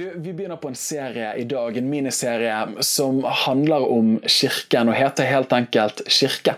[0.00, 4.94] Du, vi begynner på en serie i dag, en miniserie som handler om kirken, og
[4.96, 6.54] heter helt enkelt Kirke.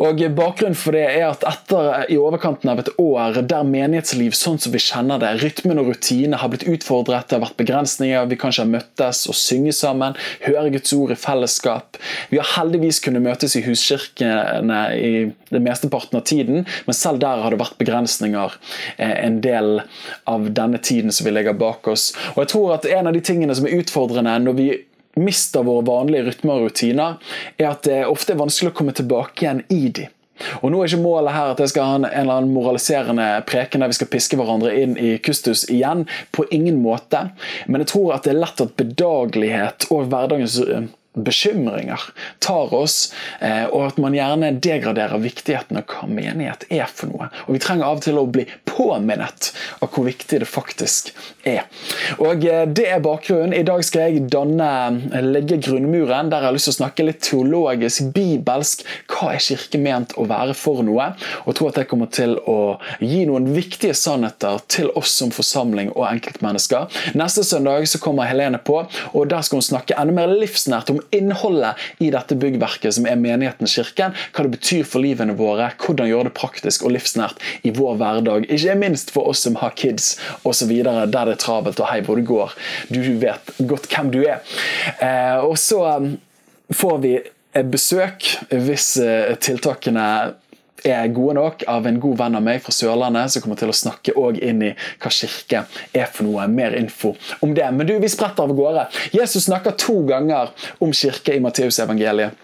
[0.00, 4.56] Og Bakgrunnen for det er at etter i overkanten av et år der menighetsliv sånn
[4.62, 8.38] som vi kjenner det, rytmen og rutinene har blitt utfordret, det har vært begrensninger, vi
[8.40, 12.00] kan ikke ha møttes og synge sammen, høre Guds ord i fellesskap.
[12.32, 15.12] Vi har heldigvis kunnet møtes i huskirkene i
[15.52, 18.56] den mesteparten av tiden, men selv der har det vært begrensninger
[18.96, 19.82] eh, en del
[20.24, 22.14] av denne tiden som vi legger bak oss.
[22.32, 24.70] Og jeg tror at en av de tingene som er utfordrende når vi
[25.20, 27.18] mister våre vanlige rytmer og rutiner,
[27.58, 30.08] er at det ofte er vanskelig å komme tilbake igjen i de.
[30.62, 33.84] Og nå er ikke målet her at jeg skal ha en, eller annen moraliserende preken
[33.84, 36.06] der vi skal piske hverandre inn i kustus igjen.
[36.34, 37.28] På ingen måte.
[37.68, 40.58] Men jeg tror at det er lett at bedagelighet og hverdagens
[41.14, 42.00] bekymringer
[42.38, 47.28] tar oss, eh, og at man gjerne degraderer viktigheten av hva menighet er for noe.
[47.46, 49.50] Og Vi trenger av og til å bli påminnet
[49.84, 51.12] av hvor viktig det faktisk
[51.44, 51.66] er.
[52.18, 53.52] Og eh, Det er bakgrunnen.
[53.52, 54.70] I dag skal jeg danne,
[55.12, 58.86] eh, legge grunnmuren, der jeg har lyst til å snakke litt teologisk, bibelsk.
[59.12, 61.12] Hva er kirke ment å være for noe?
[61.44, 65.92] Og tror at jeg kommer til å gi noen viktige sannheter til oss som forsamling
[65.92, 66.88] og enkeltmennesker.
[67.18, 68.80] Neste søndag så kommer Helene på,
[69.12, 73.20] og der skal hun snakke enda mer livsnært om innholdet i dette byggverket som er
[73.20, 74.16] menighetens kirken.
[74.32, 78.48] Hva det betyr for livene våre, hvordan gjøre det praktisk og livsnært i vår hverdag.
[78.52, 80.14] Ikke minst for oss som har kids
[80.48, 82.56] osv., der det er travelt og hei hvor det går.
[82.92, 84.42] Du vet godt hvem du er.
[84.98, 86.12] Eh, og så um,
[86.72, 87.16] får vi
[87.68, 90.06] besøk hvis eh, tiltakene
[90.88, 93.76] er gode nok av en god venn av meg fra Sørlandet, som kommer til å
[93.76, 94.72] snakke inn i
[95.02, 96.46] hva kirke er for noe.
[96.48, 97.68] Mer info om det.
[97.72, 98.88] Men du, vi spretter av gårde.
[99.14, 102.38] Jesus snakker to ganger om kirke i Matteusevangeliet.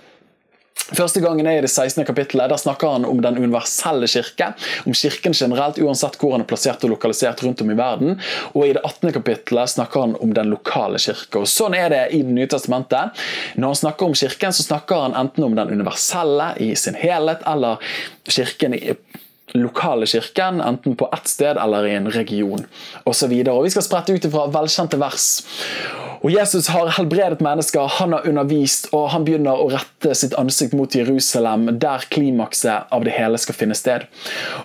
[0.88, 2.04] Første gangen er i det 16.
[2.08, 2.48] kapittelet.
[2.48, 4.52] Der snakker han om den universelle kirke.
[4.88, 8.16] Om kirken generelt, uansett hvor han er plassert og lokalisert rundt om i verden.
[8.54, 9.12] Og i det 18.
[9.18, 11.42] kapittelet snakker han om den lokale kirke.
[11.42, 13.20] Og Sånn er det i Det nye testamentet.
[13.56, 17.44] Når han snakker om kirken, så snakker han enten om den universelle i sin helhet,
[17.46, 17.76] eller
[18.28, 18.94] kirken i
[19.54, 22.66] lokale kirken, enten på ett sted eller i en region
[23.04, 23.32] osv.
[23.62, 25.28] Vi skal sprette ut ifra velkjente vers.
[26.18, 30.74] Og Jesus har helbredet mennesker, han har undervist, og han begynner å rette sitt ansikt
[30.74, 34.08] mot Jerusalem, der klimakset av det hele skal finne sted.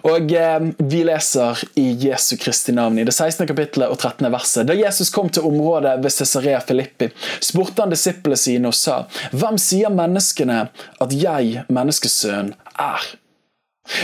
[0.09, 3.45] Og eh, Vi leser i Jesu Kristi navn i det 16.
[3.49, 4.31] kapittelet og 13.
[4.33, 4.67] verset.
[4.69, 9.59] Da Jesus kom til området ved Cesarea Filippi, spurte han disiplene sine og sa:" Hvem
[9.61, 10.67] sier menneskene
[11.03, 13.13] at jeg, menneskesønn, er?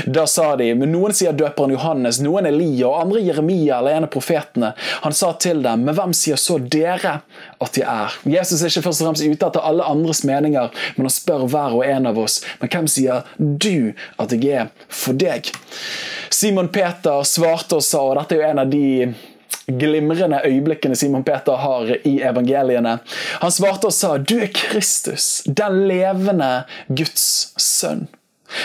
[0.05, 4.07] Da sa de, men noen sier døperen Johannes, noen Elia og andre Jeremia eller en
[4.09, 4.73] av profetene.
[5.05, 7.13] Han sa til dem, men hvem sier så dere
[7.63, 8.17] at de er?
[8.27, 11.79] Jesus er ikke først og fremst ute etter alle andres meninger, men han spør hver
[11.79, 15.47] og en av oss, men hvem sier du at jeg er for deg?
[16.29, 18.85] Simon Peter svarte og sa, og dette er jo en av de
[19.79, 22.99] glimrende øyeblikkene Simon Peter har i evangeliene.
[23.39, 28.09] Han svarte og sa, du er Kristus, den levende Guds sønn.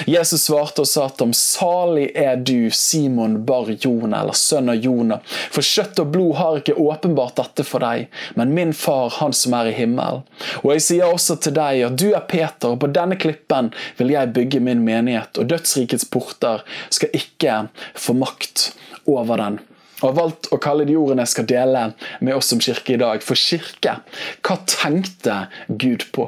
[0.06, 4.80] Jesus svarte og sa til ham, salig er du, Simon bar Jona, eller sønn av
[4.84, 5.20] Jona,
[5.52, 8.08] for kjøtt og blod har ikke åpenbart dette for deg,
[8.38, 10.24] men min far, han som er i himmelen.
[10.62, 14.14] Og jeg sier også til deg at du er Peter, og på denne klippen vil
[14.14, 17.60] jeg bygge min menighet, og dødsrikets porter skal ikke
[17.98, 18.70] få makt
[19.10, 19.62] over den
[20.04, 21.84] og har valgt å kalle de ordene jeg skal dele
[22.20, 23.96] med oss som kirke i dag, for kirke.
[24.44, 25.36] Hva tenkte
[25.68, 26.26] Gud på?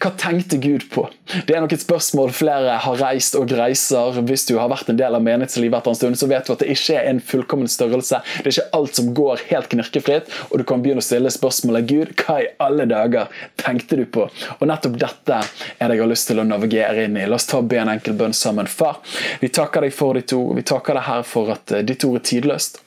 [0.00, 1.04] Hva tenkte Gud på?
[1.44, 4.22] Det er nok et spørsmål flere har reist og reiser.
[4.24, 6.64] Hvis du har vært en del av menighetslivet etter en stund, så vet du at
[6.64, 8.22] det ikke er en fullkommen størrelse.
[8.40, 11.88] Det er ikke alt som går helt knirkefritt, og du kan begynne å stille spørsmålet
[11.92, 13.28] Gud, hva i alle dager
[13.60, 14.30] tenkte du på?
[14.58, 17.28] Og nettopp dette er det jeg har lyst til å navigere inn i.
[17.28, 18.70] La oss ta og be en enkel bønn sammen.
[18.70, 19.02] Far,
[19.44, 20.54] vi takker deg for ditt ord.
[20.56, 22.80] Vi takker deg her for at eh, ditt ord er tidløst.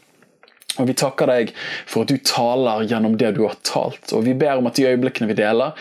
[0.82, 1.52] Og Vi takker deg
[1.86, 4.10] for at du taler gjennom det du har talt.
[4.16, 5.76] Og Vi ber om at de øyeblikkene vi deler,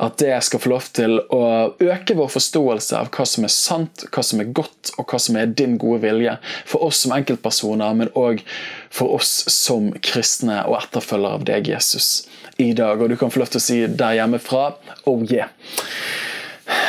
[0.00, 1.42] at det skal få lov til å
[1.76, 5.36] øke vår forståelse av hva som er sant, hva som er godt, og hva som
[5.36, 6.38] er din gode vilje.
[6.68, 8.40] For oss som enkeltpersoner, men òg
[8.88, 12.24] for oss som kristne og etterfølgere av deg, Jesus,
[12.56, 13.02] i dag.
[13.02, 14.70] Og du kan få lov til å si der hjemmefra
[15.08, 15.52] oh yeah.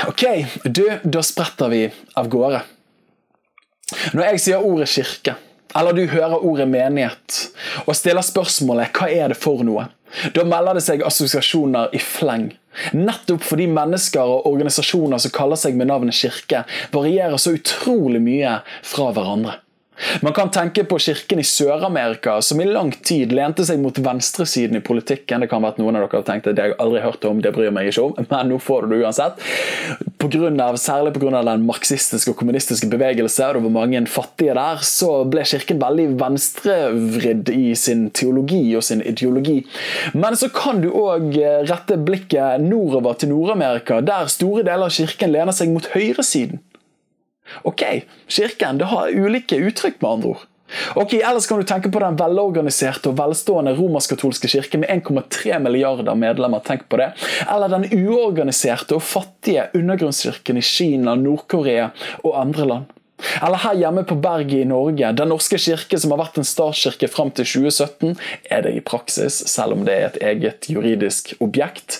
[0.07, 0.23] Ok,
[0.63, 1.83] du, da spretter vi
[2.19, 2.63] av gårde.
[4.15, 5.35] Når jeg sier ordet kirke
[5.77, 7.39] eller du hører ordet menighet
[7.86, 9.89] og stiller spørsmålet hva er det for noe,
[10.33, 12.48] Da melder det seg assosiasjoner i fleng.
[12.98, 18.56] Nettopp fordi mennesker og organisasjoner som kaller seg med navnet kirke, varierer så utrolig mye
[18.81, 19.60] fra hverandre.
[20.21, 24.79] Man kan tenke på kirken i Sør-Amerika, som i lang tid lente seg mot venstresiden
[24.79, 25.43] i politikken.
[25.43, 27.27] Det kan være at noen av dere har tenkt at det har jeg aldri hørt
[27.27, 29.43] om, det bryr meg ikke om, men nå får du det uansett.
[30.19, 31.43] På grunn av, særlig pga.
[31.47, 36.07] den marxistiske og kommunistiske bevegelse, og det var mange fattige der, så ble kirken veldig
[36.19, 39.61] venstrevridd i sin teologi og sin ideologi.
[40.13, 41.35] Men så kan du òg
[41.69, 46.63] rette blikket nordover til Nord-Amerika, der store deler av kirken lener seg mot høyresiden.
[47.63, 47.83] Ok,
[48.27, 50.47] kirken det har ulike uttrykk, med andre ord.
[50.95, 56.15] Ok, Ellers kan du tenke på den velorganiserte og velstående romersk-katolske kirken med 1,3 milliarder
[56.15, 56.59] medlemmer.
[56.59, 57.11] tenk på det.
[57.49, 61.89] Eller den uorganiserte og fattige undergrunnskirken i Kina, Nord-Korea
[62.23, 62.95] og andre land.
[63.42, 65.12] Eller her hjemme på berget i Norge.
[65.18, 68.16] Den norske kirke, som har vært en statskirke fram til 2017,
[68.51, 72.00] er det i praksis, selv om det er et eget juridisk objekt.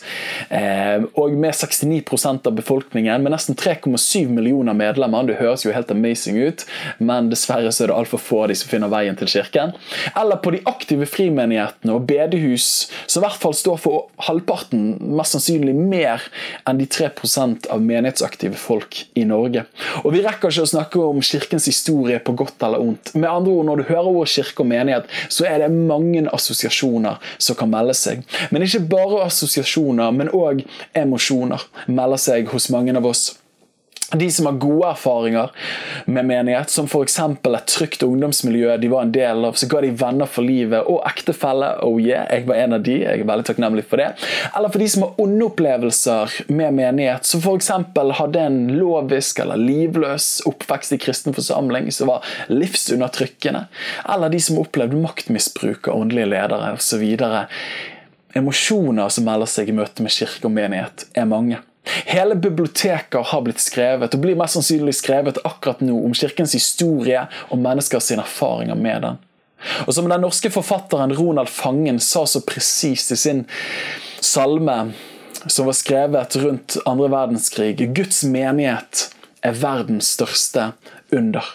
[0.50, 5.28] Eh, og med 69% av befolkningen, med nesten 3,7 millioner medlemmer.
[5.28, 6.66] Det høres jo helt amazing ut,
[7.00, 9.76] men dessverre så er det altfor få av de som finner veien til kirken.
[10.20, 15.36] Eller på de aktive frimenighetene og bedehus, som i hvert fall står for halvparten, mest
[15.36, 16.24] sannsynlig mer
[16.70, 19.66] enn de 3% av menighetsaktive folk i Norge.
[20.04, 23.14] Og vi rekker ikke å snakke om om kirkens historie på godt eller ondt.
[23.16, 27.20] Med andre ord, Når du hører ordet kirke og menighet, så er det mange assosiasjoner
[27.38, 28.24] som kan melde seg.
[28.52, 30.64] Men ikke bare assosiasjoner, men òg
[30.96, 33.36] emosjoner melder seg hos mange av oss.
[34.12, 35.52] De som har gode erfaringer
[36.06, 37.20] med menighet, som f.eks.
[37.20, 41.04] et trygt ungdomsmiljø de var en del av, så ga de venner for livet og
[41.06, 41.76] ektefelle.
[41.86, 44.10] Oh yeah, jeg var en av de, jeg er veldig takknemlig for det.
[44.58, 47.70] Eller for de som har onde opplevelser med menighet, som f.eks.
[48.18, 53.68] hadde en lovisk eller livløs oppvekst i kristen forsamling som var livsundertrykkende.
[54.10, 57.06] Eller de som opplevde maktmisbruk av åndelige ledere osv.
[58.38, 61.62] Emosjoner som melder seg i møte med kirke og menighet, er mange.
[61.84, 67.26] Hele biblioteker har blitt skrevet, og blir mest sannsynlig skrevet akkurat nå om kirkens historie
[67.50, 69.20] og menneskers erfaringer med den.
[69.88, 73.46] Og Som den norske forfatteren Ronald Fangen sa så presist i sin
[74.20, 74.92] salme
[75.48, 79.10] som var skrevet rundt andre verdenskrig, Guds menighet
[79.44, 80.72] er verdens største
[81.16, 81.46] under.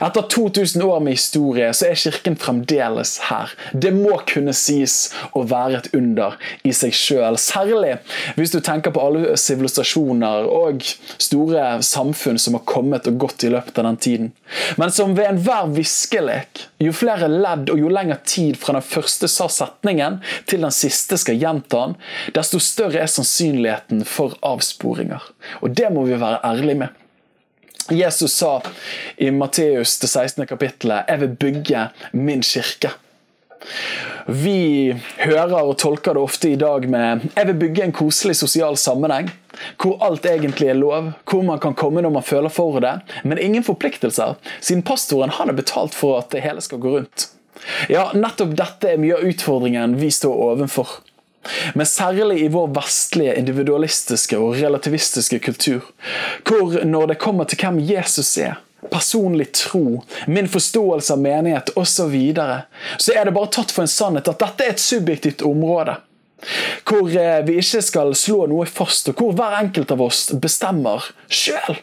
[0.00, 3.52] Etter 2000 år med historie så er kirken fremdeles her.
[3.72, 6.36] Det må kunne sies å være et under
[6.66, 7.38] i seg sjøl.
[7.40, 7.96] Særlig
[8.38, 10.84] hvis du tenker på alle sivilisasjoner og
[11.18, 14.32] store samfunn som har kommet og gått i løpet av den tiden.
[14.80, 19.30] Men som ved enhver viskelek, jo flere ledd og jo lengre tid fra den første
[19.30, 20.20] sa setningen
[20.50, 21.96] til den siste skal gjenta den,
[22.36, 25.22] desto større er sannsynligheten for avsporinger.
[25.62, 27.03] Og det må vi være ærlige med.
[27.90, 28.62] Jesus sa
[29.16, 30.46] i Matteus det 16.
[30.46, 32.90] kapittelet 'Jeg vil bygge min kirke'.
[34.26, 38.76] Vi hører og tolker det ofte i dag med 'jeg vil bygge en koselig sosial
[38.76, 39.30] sammenheng',
[39.76, 43.38] hvor alt egentlig er lov, hvor man kan komme når man føler for det, men
[43.38, 47.28] ingen forpliktelser, siden pastoren han er betalt for at det hele skal gå rundt.
[47.88, 50.88] Ja, nettopp dette er mye av utfordringen vi står ovenfor.
[51.74, 55.90] Men særlig i vår vestlige, individualistiske og relativistiske kultur,
[56.48, 58.60] hvor når det kommer til hvem Jesus er,
[58.90, 62.58] personlig tro, min forståelse av menighet osv., så, videre,
[62.98, 65.96] så er det bare tatt for en sannhet at dette er et subjektivt område.
[66.84, 71.06] Hvor eh, vi ikke skal slå noe fast, og hvor hver enkelt av oss bestemmer
[71.32, 71.78] sjøl.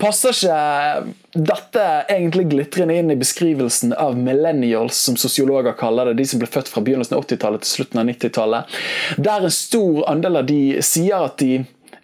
[0.00, 6.26] Passer ikke dette egentlig glitrende inn i beskrivelsen av millennials, som sosiologer kaller det, de
[6.28, 8.80] som ble født fra begynnelsen av 80-tallet til slutten av 90-tallet,
[9.16, 11.62] der en stor andel av de sier at de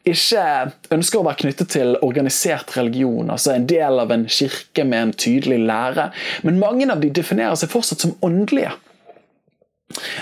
[0.08, 0.42] ikke
[0.94, 5.16] ønsker å være knyttet til organisert religion, altså en del av en kirke med en
[5.26, 6.10] tydelig lære,
[6.48, 8.72] men mange av de definerer seg fortsatt som åndelige.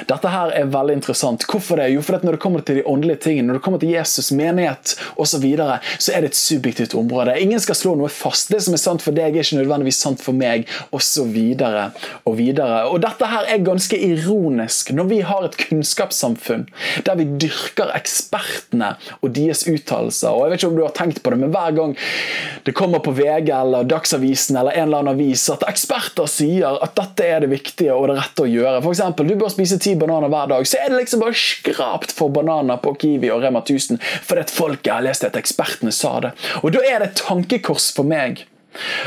[0.07, 1.43] Dette her er veldig interessant.
[1.51, 1.89] Hvorfor det?
[1.91, 4.95] Jo, for Når det kommer til de åndelige tingene, når det kommer til Jesus, menighet
[5.17, 7.35] osv., så, videre, så er det et subjektivt område.
[7.43, 8.49] Ingen skal slå noe fast.
[8.49, 10.65] Det som er sant for deg, er ikke nødvendigvis sant for meg,
[10.97, 11.27] osv.
[11.27, 12.79] Og, og videre.
[12.89, 16.65] Og dette her er ganske ironisk når vi har et kunnskapssamfunn
[17.05, 20.33] der vi dyrker ekspertene og deres uttalelser.
[20.33, 21.93] Og jeg vet ikke om du har tenkt på det, men hver gang
[22.65, 26.97] det kommer på VG eller Dagsavisen eller en eller annen avis at eksperter sier at
[26.97, 29.95] dette er det viktige og det rette å gjøre, For eksempel, du bør spise ti
[29.99, 33.65] bananer hver dag, så er det liksom bare skrapt for bananer på Kiwi og Rema
[33.65, 36.37] 1000 fordi at folket har lest at ekspertene sa det.
[36.63, 38.47] Og da er det et tankekors for meg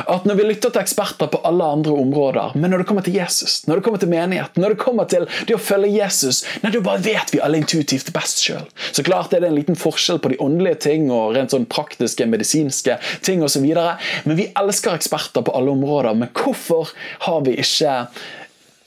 [0.10, 3.18] at når vi lytter til eksperter på alle andre områder, men når det kommer til
[3.20, 6.72] Jesus, når det kommer til menighet, når det kommer til det å følge Jesus, nei,
[6.74, 8.66] da bare vet vi alle intuitivt best sjøl.
[8.90, 12.28] Så klart er det en liten forskjell på de åndelige ting og rent sånn praktiske,
[12.30, 16.18] medisinske ting osv., men vi elsker eksperter på alle områder.
[16.18, 16.94] Men hvorfor
[17.28, 17.96] har vi ikke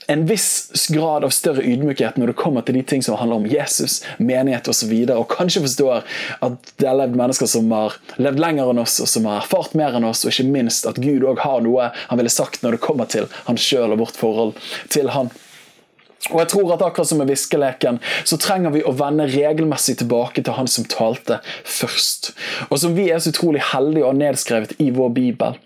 [0.07, 3.47] en viss grad av større ydmykhet når det kommer til de ting som handler om
[3.49, 6.01] Jesus, menighet osv., og, så videre, og kanskje forstår
[6.43, 9.77] at det har levd mennesker som har levd lenger enn oss, og som har erfart
[9.79, 12.75] mer enn oss, og ikke minst at Gud òg har noe han ville sagt når
[12.75, 14.57] det kommer til han sjøl og vårt forhold
[14.91, 15.31] til han.
[16.31, 20.43] Og jeg tror at akkurat som med viskeleken, så trenger vi å vende regelmessig tilbake
[20.43, 22.31] til han som talte først.
[22.69, 25.59] Og som vi er så utrolig heldige ha nedskrevet i vår bibel.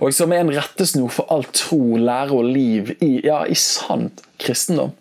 [0.00, 4.10] Og som er en rettesnor for all tro, lære og liv i, ja, i sann
[4.40, 4.94] kristendom.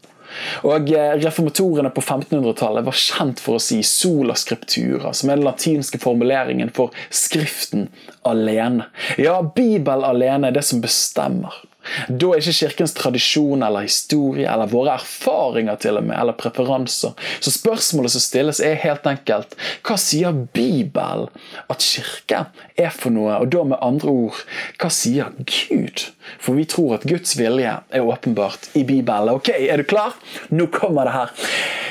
[0.68, 5.48] Og eh, Reformatorene på 1500-tallet var kjent for å si 'sola scriptura', som er den
[5.48, 7.88] latinske formuleringen for 'Skriften
[8.30, 8.86] alene'.
[9.18, 11.64] Ja, Bibel alene er det som bestemmer.
[12.10, 17.16] Da er ikke Kirkens tradisjon eller historie eller våre erfaringer til og med, eller preferanser.
[17.40, 19.56] Så spørsmålet som stilles, er helt enkelt
[19.86, 21.30] hva sier Bibelen
[21.72, 22.44] at kirke
[22.80, 23.40] er for noe?
[23.42, 24.44] Og da med andre ord,
[24.82, 26.06] hva sier Gud?
[26.42, 29.34] For vi tror at Guds vilje er åpenbart i Bibelen.
[29.40, 30.18] Ok, er du klar?
[30.54, 31.34] Nå kommer det her.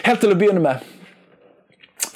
[0.06, 0.86] Helt til å begynne med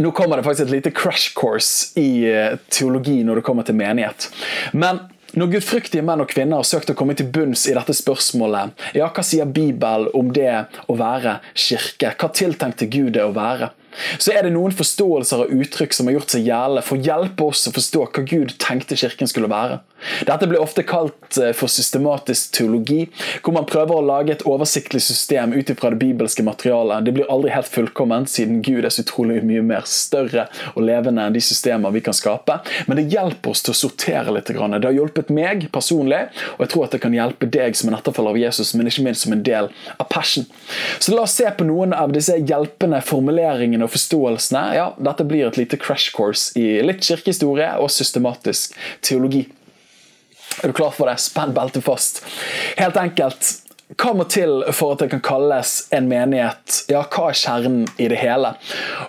[0.03, 3.77] nå kommer det faktisk et lite crash course i eh, teologi når det kommer til
[3.79, 4.31] menighet.
[4.73, 4.99] Men
[5.39, 9.09] når gudfryktige menn og kvinner har søkt å komme til bunns i dette spørsmålet, ja,
[9.09, 12.13] hva sier Bibelen om det å være kirke?
[12.19, 13.73] Hva tiltenkte Gud det å være?
[14.19, 17.49] Så er det noen forståelser og uttrykk som har gjort seg gjeldende for å hjelpe
[17.49, 19.81] oss å forstå hva Gud tenkte kirken skulle være.
[20.27, 23.07] Dette blir ofte kalt eh, for systematisk teologi,
[23.43, 27.07] hvor man prøver å lage et oversiktlig system ut ifra det bibelske materialet.
[27.07, 31.27] Det blir aldri helt fullkomment, siden Gud er så utrolig mye mer større og levende
[31.27, 32.59] enn de systemer vi kan skape.
[32.89, 34.51] Men det hjelper oss til å sortere litt.
[34.53, 36.25] Det har hjulpet meg personlig,
[36.57, 39.07] og jeg tror at det kan hjelpe deg som en etterfølger av Jesus, men ikke
[39.07, 40.49] minst som en del av Passion.
[40.99, 44.63] Så la oss se på noen av disse hjelpende formuleringene og forståelsene.
[44.77, 49.47] Ja, dette blir et lite crash course i litt kirkehistorie og systematisk teologi.
[50.63, 51.17] Er du klar for det?
[51.23, 52.23] Spenn beltet fast.
[52.77, 53.63] Helt enkelt
[54.01, 56.79] hva må til for at det kan kalles en menighet?
[56.89, 58.55] Ja, hva er kjernen i det hele?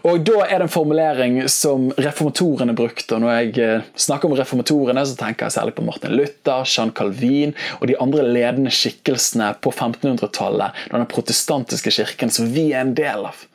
[0.03, 3.15] Og Da er det en formulering som reformatorene brukte.
[3.15, 6.91] og Når jeg eh, snakker om reformatorene, så tenker jeg særlig på Martin Luther, Jean
[6.91, 12.95] Calvin og de andre ledende skikkelsene på 1500-tallet, den protestantiske kirken som vi er en
[12.97, 13.47] del av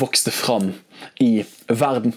[0.00, 0.72] vokste fram
[1.20, 2.12] i verden.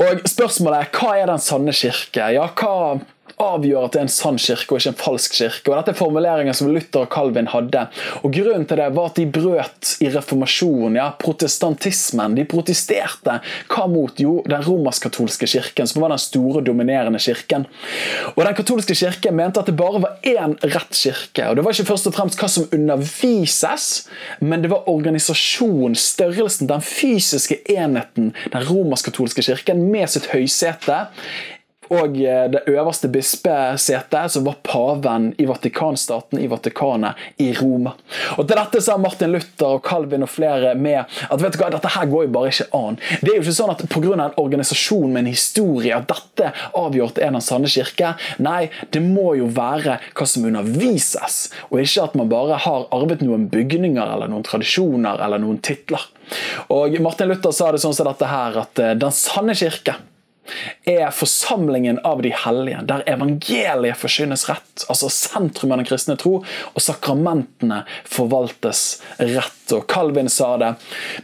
[0.00, 2.26] Og Spørsmålet er hva er den sanne kirke?
[2.34, 2.98] Ja, hva
[3.40, 5.70] avgjør at det er en sann kirke og ikke en falsk kirke.
[5.70, 7.86] Og Dette er formuleringer som Luther og Calvin hadde.
[8.22, 12.36] Og Grunnen til det var at de brøt i reformasjonen, ja, protestantismen.
[12.38, 13.38] De protesterte.
[13.70, 14.20] Hva mot?
[14.20, 17.66] Jo, den romersk-katolske kirken, som var den store, dominerende kirken.
[18.34, 21.48] Og Den katolske kirken mente at det bare var én rett kirke.
[21.48, 23.86] Og Det var ikke først og fremst hva som undervises,
[24.40, 31.06] men det var organisasjonen, størrelsen, den fysiske enheten, den romersk-katolske kirken med sitt høysete
[31.90, 37.94] og eh, det øverste bispesetet, som var paven i Vatikanstaten, i Vatikanet, i Roma.
[38.36, 41.70] Og Til dette sa Martin Luther og Calvin og flere med at vet du hva,
[41.74, 43.00] dette her går jo bare ikke an.
[43.20, 44.12] Det er jo ikke sånn at pga.
[44.14, 48.14] en organisasjon med en historie at dette avgjort er Den sanne kirke.
[48.42, 53.22] Nei, det må jo være hva som undervises, og ikke at man bare har arvet
[53.22, 56.06] noen bygninger eller noen tradisjoner eller noen titler.
[56.70, 59.96] Og Martin Luther sa det sånn som dette her, at eh, Den sanne kirke
[60.88, 66.40] er forsamlingen av de hellige, der evangeliet forsynes rett, altså sentrum av den kristne tro,
[66.74, 69.56] og sakramentene forvaltes rett.
[69.70, 70.72] Og Calvin sa det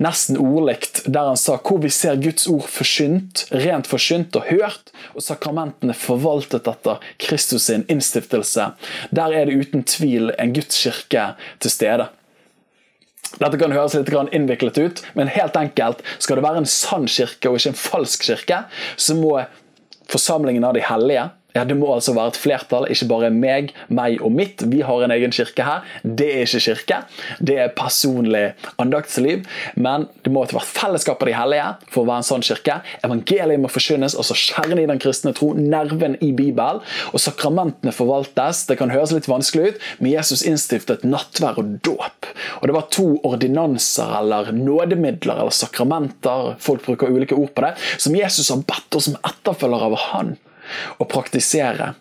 [0.02, 4.92] nesten ordlikt, der han sa hvor vi ser Guds ord forsynt, rent forsynt og hørt,
[5.14, 8.70] og sakramentene forvaltet etter Kristus sin innstiftelse.
[9.10, 12.08] Der er det uten tvil en Guds kirke til stede.
[13.36, 17.50] Dette kan høres litt innviklet ut, men helt enkelt skal det være en sann kirke
[17.50, 18.62] og ikke en falsk kirke,
[18.96, 19.34] så må
[20.10, 24.20] forsamlingen av de hellige ja, Det må altså være et flertall, ikke bare meg, meg
[24.20, 24.60] og mitt.
[24.68, 25.86] Vi har en egen kirke her.
[26.04, 26.98] Det er ikke kirke.
[27.40, 28.44] Det er personlig
[28.82, 29.46] andaktsliv.
[29.74, 32.78] Men det må være fellesskap av de hellige for å være en sånn kirke.
[33.06, 36.82] Evangeliet må forkynnes, altså kjernen i den kristne tro, nerven i Bibelen.
[37.14, 38.66] Og sakramentene forvaltes.
[38.68, 42.28] Det kan høres litt vanskelig ut, men Jesus innstiftet nattvær og dåp.
[42.60, 47.76] Og det var to ordinanser eller nådemidler eller sakramenter, folk bruker ulike ord på det,
[47.96, 50.36] som Jesus har bedt oss som etterfølger av Han
[50.98, 51.94] å praktisere.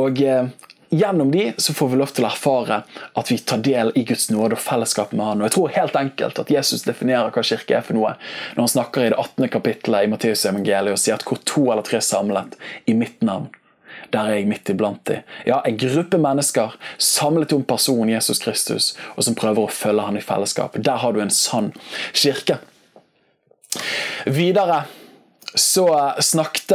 [0.00, 0.50] Og eh,
[0.92, 2.82] Gjennom de så får vi lov til å erfare
[3.16, 5.40] at vi tar del i Guds nåde og fellesskap med Han.
[5.40, 8.10] Og jeg tror helt enkelt at Jesus definerer hva kirke er for noe
[8.52, 9.48] når han snakker i det 18.
[9.54, 13.24] kapittelet i Matteus evangeliet og sier at hvor to eller tre er samlet i mitt
[13.24, 13.48] navn,
[14.12, 15.22] der er jeg midt iblant de.
[15.48, 20.20] Ja, en gruppe mennesker samlet om personen Jesus Kristus, og som prøver å følge han
[20.20, 20.76] i fellesskap.
[20.76, 21.72] Der har du en sann
[22.12, 22.60] kirke.
[24.28, 24.82] Videre
[25.54, 26.72] så snakket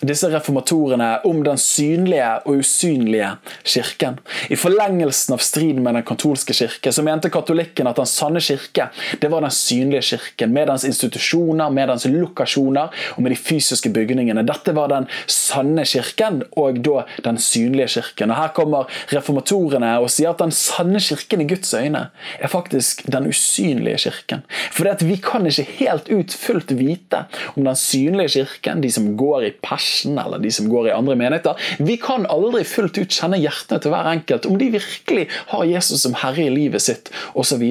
[0.00, 3.30] disse reformatorene om den synlige og usynlige
[3.64, 4.18] kirken.
[4.48, 8.88] I forlengelsen av striden med den katolske kirke så mente katolikken at den sanne kirke
[9.20, 13.90] det var den synlige kirken, med dens institusjoner, med dens lokasjoner og med de fysiske
[13.94, 14.44] bygningene.
[14.46, 18.32] Dette var den sanne kirken, og da den synlige kirken.
[18.32, 22.08] Og Her kommer reformatorene og sier at den sanne kirken i Guds øyne
[22.38, 24.44] er faktisk den usynlige kirken.
[24.74, 27.24] For vi kan ikke helt ut fullt vite
[27.56, 30.94] om den synlige synlige kirken, de som går i Passion eller de som går i
[30.94, 31.54] andre menigheter.
[31.78, 36.02] Vi kan aldri fullt ut kjenne hjertene til hver enkelt, om de virkelig har Jesus
[36.02, 37.62] som herre i livet sitt osv.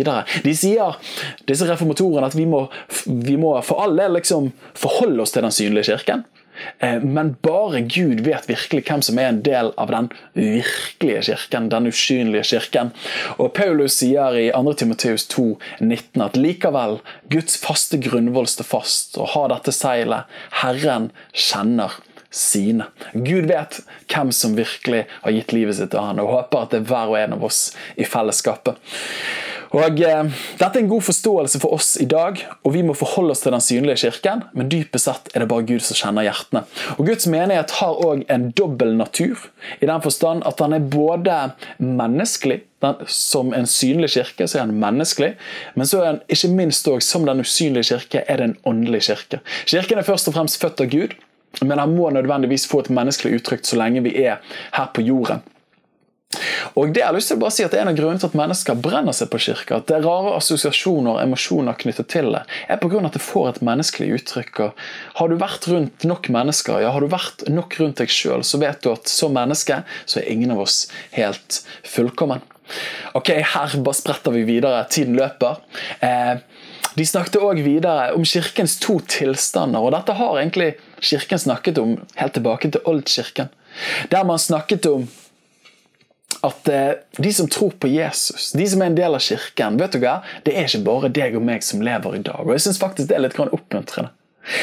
[0.43, 0.97] De sier,
[1.47, 2.67] disse reformatorene, at vi må,
[3.05, 6.25] vi må for all del liksom forholde oss til den synlige kirken.
[6.79, 11.69] Eh, men bare Gud vet virkelig hvem som er en del av den virkelige kirken,
[11.73, 12.91] den usynlige kirken.
[13.37, 14.73] Og Paulus sier i 2.
[14.81, 16.99] Timoteus 19 at likevel
[17.33, 20.29] Guds faste grunnvoll står fast, og har dette seilet.
[20.63, 21.99] Herren kjenner
[22.29, 22.89] sine.
[23.13, 23.79] Gud vet
[24.11, 27.13] hvem som virkelig har gitt livet sitt til han, og håper at det er hver
[27.13, 27.61] og en av oss
[27.95, 28.79] i fellesskapet.
[29.77, 33.35] Og eh, Dette er en god forståelse for oss i dag, og vi må forholde
[33.35, 36.63] oss til den synlige kirken, men dypest sett er det bare Gud som kjenner hjertene.
[36.97, 41.37] Og Guds menighet har òg en dobbel natur, i den forstand at han er både
[41.77, 45.31] menneskelig den, som en synlig kirke så er han menneskelig,
[45.75, 49.07] men så er han ikke minst også, som den usynlige kirke er det en åndelig
[49.09, 49.41] kirke.
[49.65, 51.17] Kirken er først og fremst født av Gud,
[51.61, 54.41] men han må nødvendigvis få et menneskelig uttrykk så lenge vi er
[54.77, 55.41] her på jorden.
[56.77, 58.21] Og det har jeg lyst til å bare si at det er En av grunnene
[58.21, 62.09] til at mennesker brenner seg på kirka, at det er rare assosiasjoner og emosjoner knyttet
[62.13, 62.99] til det, er pga.
[63.07, 64.59] at det får et menneskelig uttrykk.
[64.65, 64.83] Og
[65.21, 68.59] har du vært rundt nok mennesker, ja, har du vært nok rundt deg sjøl, så
[68.61, 72.43] vet du at som menneske så er ingen av oss helt fullkommen.
[73.15, 74.83] Ok, Her bare spretter vi videre.
[74.91, 75.61] Tiden løper.
[76.03, 76.35] Eh,
[76.97, 81.95] de snakket òg videre om kirkens to tilstander, og dette har egentlig kirken snakket om
[82.17, 83.53] helt tilbake til oldkirken.
[84.11, 85.07] Der man snakket om
[86.47, 89.95] at eh, de som tror på Jesus, de som er en del av kirken, vet
[89.95, 90.19] du hva?
[90.45, 92.43] det er ikke bare deg og meg som lever i dag.
[92.45, 94.13] Og jeg synes faktisk det er litt oppmuntrende.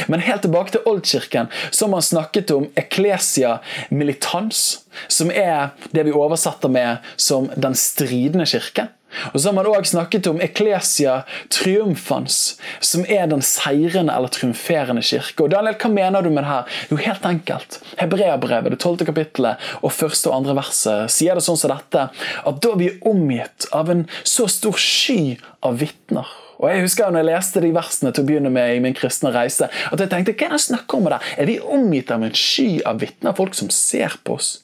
[0.09, 3.59] Men helt tilbake til oldkirken, som man snakket om eklesia
[3.93, 4.81] militans,
[5.13, 8.89] som er det vi oversetter med som den stridende kirke.
[9.33, 11.21] Og så har man også snakket om Eklesia
[11.53, 12.39] triumfans,
[12.81, 15.47] som er den seirende eller triumferende kirke.
[15.47, 16.79] Og Daniel, Hva mener du med det her?
[16.91, 17.81] Jo, helt enkelt.
[18.01, 22.09] Hebreabrevet, det tolvte kapittelet og første og andre verset sier det sånn som dette,
[22.45, 26.29] at da vi er omgitt av en så stor sky av vitner
[26.65, 29.33] og jeg husker når jeg leste de versene til å begynne med i min kristne
[29.35, 31.21] reise, at jeg tenkte hva er det jeg snakker om det?
[31.41, 34.55] Er vi omgitt av en sky av vitner, folk som ser på oss?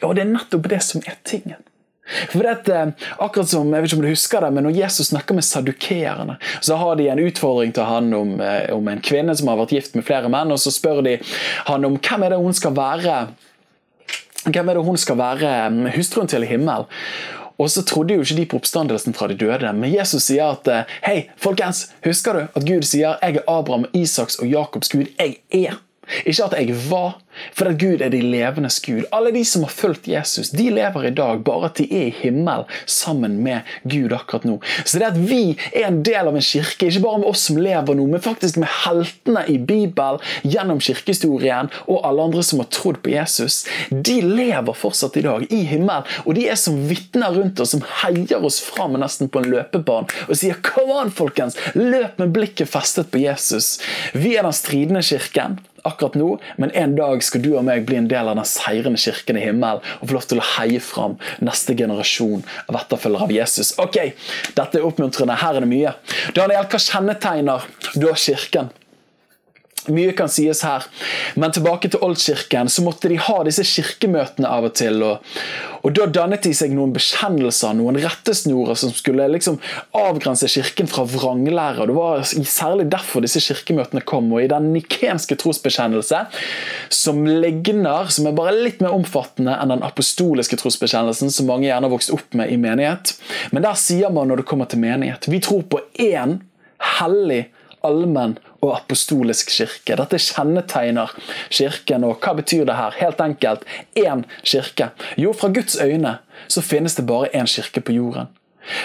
[0.00, 1.60] Ja, det er nettopp det som er tingen.
[2.02, 2.90] For det er
[3.22, 6.36] akkurat som, jeg vet ikke om du husker det, men Når Jesus snakker med sadukeerne,
[6.60, 9.76] så har de en utfordring til han om, eh, om, en kvinne som har vært
[9.76, 10.50] gift med flere menn.
[10.50, 11.18] og Så spør de
[11.66, 13.26] han om hvem er det hun skal være
[14.42, 16.90] hvem er det hun skal være mm, hustruen til i himmelen.
[17.62, 19.72] Og så trodde jo ikke de på oppstandelsen fra de døde.
[19.72, 23.86] Men Jesus sier at eh, hei, folkens, husker du at Gud sier jeg er Abraham,
[23.94, 25.06] Isaks og Jakobs Gud.
[25.20, 25.78] Jeg er.
[26.26, 27.20] Ikke at jeg var,
[27.56, 29.04] for at Gud er de levendes Gud.
[29.12, 32.16] Alle de som har fulgt Jesus, de lever i dag bare at de er i
[32.22, 34.58] himmel sammen med Gud akkurat nå.
[34.84, 37.60] Så det at vi er en del av en kirke, ikke bare med oss som
[37.62, 42.70] lever nå, men faktisk med heltene i Bibelen, gjennom kirkehistorien og alle andre som har
[42.74, 46.06] trodd på Jesus, de lever fortsatt i dag i himmel.
[46.26, 50.10] Og de er som vitner rundt oss, som heier oss fram nesten på en løpebane
[50.28, 51.56] og sier 'Kom an, folkens!
[51.74, 53.80] Løp med blikket festet på Jesus'.
[54.14, 57.98] Vi er den stridende kirken akkurat nå, men en dag skal du og meg bli
[58.00, 61.16] en del av den seirende kirken i himmelen og få lov til å heie fram
[61.44, 63.74] neste generasjon av etterfølgere av Jesus.
[63.82, 63.98] Ok,
[64.56, 65.38] dette er oppmuntrende.
[65.42, 65.96] Her er det mye.
[66.36, 68.72] Daniel, hva kjennetegner da kirken?
[69.90, 70.84] Mye kan sies her,
[71.34, 75.00] men tilbake til oldkirken så måtte de ha disse kirkemøtene av og til.
[75.02, 75.24] og,
[75.82, 79.58] og Da dannet de seg noen bekjennelser, noen rettesnorer som skulle liksom
[79.98, 81.88] avgrense kirken fra vranglære.
[81.90, 84.30] Det var særlig derfor disse kirkemøtene kom.
[84.32, 86.22] og I den nikenske trosbekjennelse,
[86.92, 91.88] som ligner, som er bare litt mer omfattende enn den apostoliske trosbekjennelsen, som mange gjerne
[91.88, 93.16] har vokst opp med i menighet,
[93.50, 96.38] men der sier man når det kommer til menighet, vi tror på én
[97.00, 97.46] hellig
[97.86, 99.96] allmenn og apostolisk kirke.
[99.98, 101.10] Dette kjennetegner
[101.50, 102.06] kirken.
[102.06, 102.98] Og hva betyr det her?
[103.00, 103.66] Helt enkelt
[103.98, 104.92] én kirke.
[105.18, 108.30] Jo, fra Guds øyne så finnes det bare én kirke på jorden.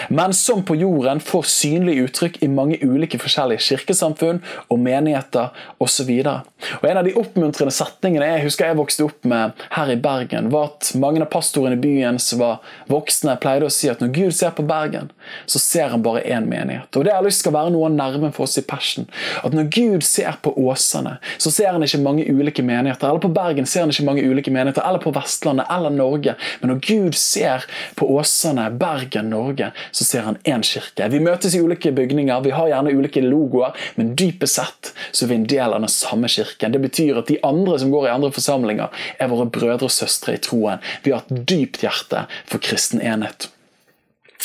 [0.08, 6.10] Men som på jorden får synlig uttrykk i mange ulike forskjellige kirkesamfunn og menigheter osv.
[6.18, 10.72] En av de oppmuntrende setningene jeg husker jeg vokste opp med her i Bergen, var
[10.72, 12.58] at mange av pastorene i byen som var
[12.90, 15.12] voksne, pleide å si at når Gud ser på Bergen,
[15.46, 16.90] så ser han bare én menighet.
[16.96, 19.08] Og Det har jeg lyst til å være noe av nerven for oss i Passion.
[19.44, 23.08] At når Gud ser på Åsane, så ser han ikke mange ulike menigheter.
[23.08, 26.34] Eller på Bergen ser han ikke mange ulike menigheter, eller på Vestlandet eller Norge.
[26.60, 27.66] Men når Gud ser
[27.98, 31.08] på Åsane, Bergen, Norge, så ser han én kirke.
[31.12, 35.32] Vi møtes i ulike bygninger, vi har gjerne ulike logoer, men dypest sett så er
[35.32, 36.74] vi en del av den samme kirken.
[36.74, 40.36] Det betyr at de andre som går i andre forsamlinger, er våre brødre og søstre
[40.36, 40.82] i troen.
[41.04, 43.50] Vi har et dypt hjerte for kristen enhet.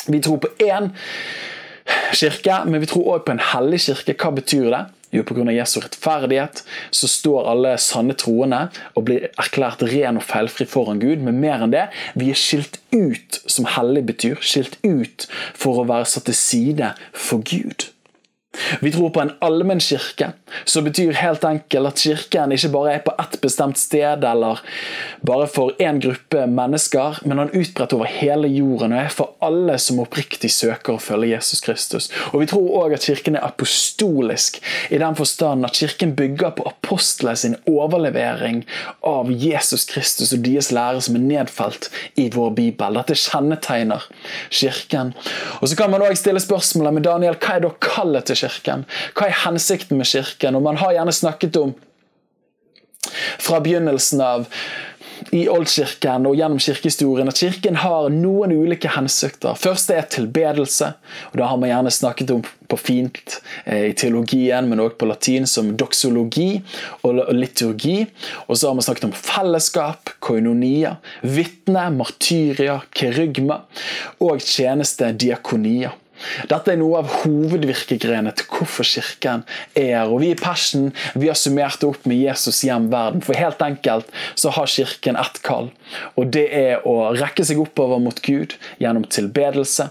[0.07, 0.91] Vi tror på én
[2.13, 4.15] kirke, men vi tror òg på en hellig kirke.
[4.19, 4.83] Hva betyr det?
[5.13, 5.45] Jo, pga.
[5.53, 8.65] Jesu rettferdighet så står alle sanne troende
[8.97, 11.21] og blir erklært ren og feilfri foran Gud.
[11.25, 14.41] Men mer enn det, vi er skilt ut, som hellig betyr.
[14.41, 17.92] Skilt ut for å være satt til side for Gud.
[18.79, 20.31] Vi tror på en allmenn kirke,
[20.65, 24.61] som betyr helt enkelt at kirken ikke bare er på ett bestemt sted eller
[25.25, 29.79] bare for én gruppe mennesker, men han utbredt over hele jorden og er for alle
[29.81, 32.09] som oppriktig søker å følge Jesus Kristus.
[32.31, 34.59] Og Vi tror òg at kirken er apostolisk,
[34.93, 38.61] i den forstand at kirken bygger på apostlene sin overlevering
[39.01, 41.89] av Jesus Kristus og deres lære som er nedfelt
[42.21, 43.01] i vår bibel.
[43.01, 44.05] Dette kjennetegner
[44.53, 45.13] kirken.
[45.61, 48.42] Og Så kan man også stille spørsmålet med Daniel, hva er da kallet til kirken?
[49.13, 50.55] Hva er hensikten med kirken?
[50.55, 51.75] Og Man har gjerne snakket om
[53.39, 54.47] fra begynnelsen av
[55.31, 59.55] i oldkirken og gjennom kirkehistorien at kirken har noen ulike hensikter.
[59.59, 60.93] Første er tilbedelse.
[61.31, 65.09] og det har man gjerne snakket om på fint eh, i teologien, men også på
[65.09, 66.61] latin som doxologi
[67.03, 68.05] og liturgi.
[68.47, 73.63] Og så har man snakket om fellesskap, koinonia, vitne, martyrier, kerygma
[74.19, 75.93] og tjeneste, diakonia.
[76.49, 79.43] Dette er noe av hovedvirkegrenene til hvorfor Kirken
[79.79, 83.21] er Og Vi i Passion vi har summert det opp med Jesus hjem verden.
[83.25, 84.09] For helt enkelt
[84.39, 85.69] så har Kirken ett kall.
[86.19, 89.89] Og det er å rekke seg oppover mot Gud gjennom tilbedelse.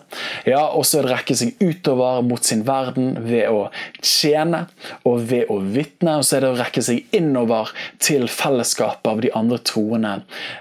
[0.49, 3.69] Ja, Og så er det å rekke seg utover mot sin verden ved å
[4.01, 4.67] tjene
[5.09, 6.19] og ved å vitne.
[6.19, 10.15] Og så er det å rekke seg innover til fellesskapet av de andre troende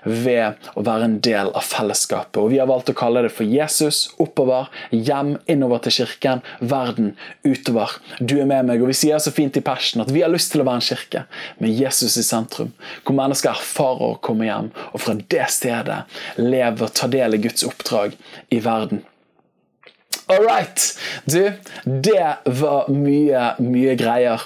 [0.06, 2.42] ved å være en del av fellesskapet.
[2.42, 6.42] Og Vi har valgt å kalle det for Jesus oppover, hjem, innover innover til kirken,
[6.60, 7.14] verden
[7.46, 7.94] utover.
[8.20, 10.52] Du er med meg, og Vi sier så fint i persen at vi har lyst
[10.52, 11.24] til å være en kirke
[11.62, 12.74] med Jesus i sentrum,
[13.06, 16.02] hvor mennesker erfarer å komme hjem, og fra det stedet
[16.42, 18.18] lever og tar del i Guds oppdrag
[18.50, 19.06] i verden.
[20.32, 20.80] All right.
[21.26, 21.52] Du,
[21.84, 24.46] det var mye, mye greier.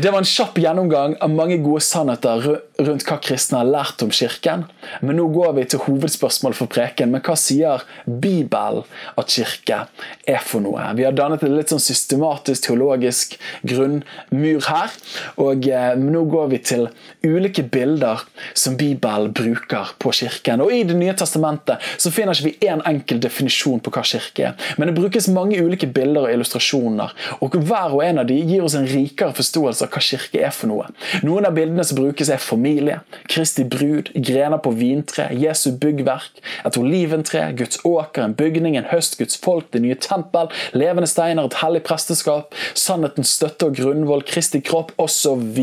[0.00, 2.44] Det var en kjapp gjennomgang av mange gode sannheter
[2.82, 4.64] rundt hva kristne har lært om kirken.
[5.00, 7.12] Men nå går vi til hovedspørsmål for preken.
[7.12, 8.84] Men hva sier Bibelen
[9.20, 9.82] at kirke
[10.28, 10.82] er for noe?
[10.98, 14.96] Vi har dannet en litt sånn systematisk teologisk grunnmur her.
[15.40, 16.86] Og eh, nå går vi til
[17.24, 18.24] ulike bilder
[18.58, 20.64] som Bibelen bruker på kirken.
[20.64, 24.04] Og I Det nye testamentet så finner ikke vi én en enkel definisjon på hva
[24.08, 24.68] kirke er.
[24.76, 27.12] Men det brukes mange ulike bilder og illustrasjoner.
[27.44, 30.52] Og hver og en av de gir oss en rikere forståelse av hva kirke er
[30.54, 30.88] for noe.
[31.26, 36.78] Noen av bildene som brukes, er familie, Kristi brud, grener på vintre, Jesu byggverk, et
[36.80, 41.60] oliventre, Guds åker, en bygning, en høst, Guds folk, det nye tempel, levende steiner, et
[41.62, 45.58] hellig presteskap, sannhetens støtte og grunnvoll, Kristi kropp osv.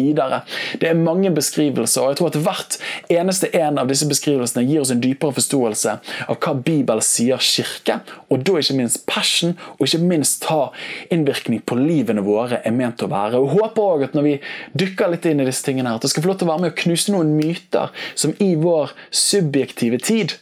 [0.80, 2.80] Det er mange beskrivelser, og jeg tror at hvert
[3.20, 5.98] eneste en av disse beskrivelsene gir oss en dypere forståelse
[6.30, 10.70] av hva Bibelen sier kirke, og da ikke minst passion, og ikke minst ta
[11.14, 13.40] innvirkning på livene våre er ment å være.
[13.40, 14.36] Og håper også at når vi
[14.82, 16.66] dykker litt inn i disse tingene, her, at det skal få lov til å være
[16.66, 18.94] med å knuse noen myter som i vår
[19.26, 20.38] subjektive tid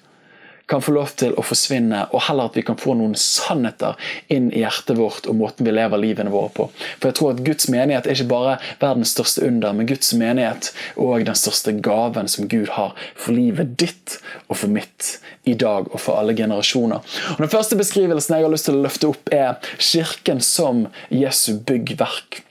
[0.67, 3.95] kan få lov til å forsvinne, og heller at vi kan få noen sannheter
[4.33, 6.65] inn i hjertet vårt og måten vi lever livene våre på.
[6.99, 10.73] For jeg tror at Guds menighet er ikke bare verdens største under, men Guds menighet
[10.99, 14.17] og den største gaven som Gud har for livet ditt
[14.49, 15.13] og for mitt
[15.47, 16.99] i dag og for alle generasjoner.
[17.37, 21.53] Og Den første beskrivelsen jeg har lyst til å løfte opp, er kirken som Jesu
[21.63, 22.43] byggverk.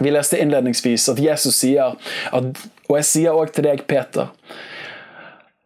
[0.00, 1.98] Vi leste innledningsvis at Jesus sier,
[2.34, 4.32] at, og jeg sier òg til deg, Peter,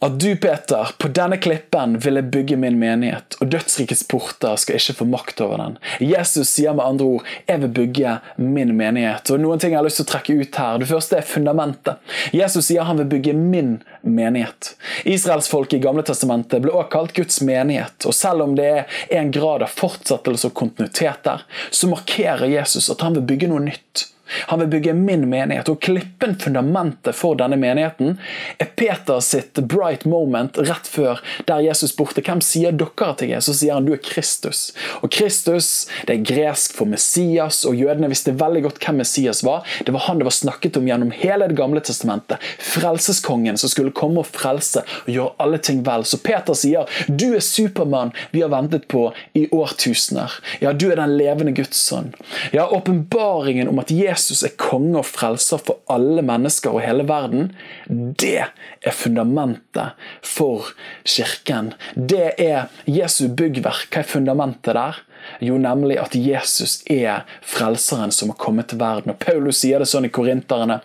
[0.00, 4.76] at du, Peter, på denne klippen vil jeg bygge min menighet, og dødsrikets porter skal
[4.78, 5.78] ikke få makt over den.
[5.98, 9.32] Jesus sier med andre ord, jeg vil bygge min menighet.
[9.34, 10.78] Og noen ting jeg har lyst til å trekke ut her.
[10.78, 11.98] Det første er fundamentet.
[12.30, 13.72] Jesus sier han vil bygge min
[14.06, 14.76] menighet.
[15.02, 18.06] Israelsfolket i Gamle Testamentet ble også kalt Guds menighet.
[18.06, 21.42] Og selv om det er en grad av fortsettelse og kontinuitet der,
[21.74, 24.06] så markerer Jesus at han vil bygge noe nytt.
[24.48, 28.18] Han vil bygge min menighet, og klippen fundamentet for denne menigheten
[28.58, 33.48] er Peter sitt bright moment rett før der Jesus spurte hvem sier dere til Jesus,
[33.48, 34.72] Så sier han du er Kristus.
[35.00, 39.66] Og Kristus det er gresk for Messias, og jødene visste veldig godt hvem Messias var.
[39.84, 42.42] Det var han det var snakket om gjennom hele Det gamle testamentet.
[42.58, 46.04] Frelseskongen som skulle komme og frelse og gjøre alle ting vel.
[46.04, 50.32] Så Peter sier du er Supermann vi har ventet på i årtusener.
[50.60, 52.12] Ja, du er den levende Guds sønn.
[52.52, 57.52] Ja, åpenbaringen om at Jesus er konge og frelser for alle mennesker og hele verden,
[57.88, 60.72] det er fundamentet for
[61.04, 61.72] kirken.
[61.94, 63.88] Det er Jesu byggverk.
[63.92, 65.02] Hva er fundamentet der?
[65.44, 69.12] Jo, nemlig at Jesus er frelseren som har kommet til verden.
[69.12, 70.80] Og Paulus sier det sånn i Korinterne.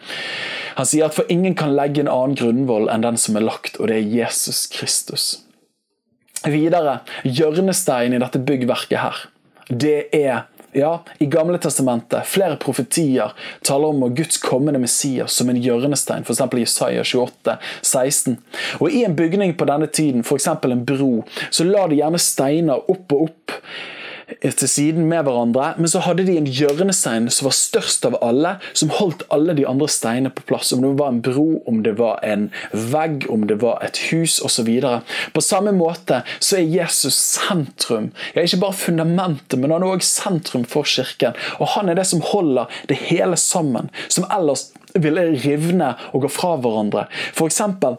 [0.77, 3.77] Han sier at for ingen kan legge en annen grunnvoll enn den som er lagt,
[3.79, 5.27] og det er Jesus Kristus.
[6.43, 9.21] Videre, hjørnesteinen i dette byggverket her,
[9.69, 10.43] det er
[10.73, 16.43] ja, I Gamle testamentet flere profetier taler om Guds kommende Messias som en hjørnestein, f.eks.
[16.59, 18.37] Isaiah 28, 16.
[18.79, 20.47] Og I en bygning på denne tiden, f.eks.
[20.47, 21.11] en bro,
[21.49, 23.59] så la de gjerne steiner opp og opp
[24.43, 28.55] til siden med hverandre, men så hadde de en hjørnestein som var størst av alle,
[28.77, 30.73] som holdt alle de andre steinene på plass.
[30.75, 34.39] Om det var en bro, om det var en vegg, om det var et hus
[34.43, 34.69] osv.
[35.33, 38.11] På samme måte så er Jesus sentrum.
[38.35, 41.37] Ja, ikke bare fundamentet, men han er også sentrum for kirken.
[41.59, 46.31] Og han er det som holder det hele sammen, som ellers ville rivne og gå
[46.31, 47.07] fra hverandre.
[47.33, 47.97] For eksempel,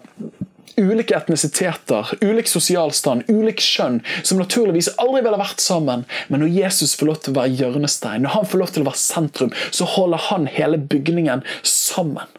[0.81, 6.07] ulike etnisiteter, ulik sosial stand, ulik kjønn, som naturligvis aldri ville vært sammen.
[6.29, 8.89] Men når Jesus får lov til å være hjørnestein, når han får lov til å
[8.91, 12.31] være sentrum, så holder han hele bygningen sammen.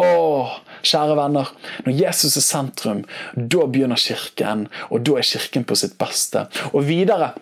[0.00, 0.52] Åh,
[0.88, 1.50] kjære venner.
[1.84, 3.02] Når Jesus er sentrum,
[3.36, 6.46] da begynner kirken, og da er kirken på sitt beste.
[6.72, 7.34] Og videre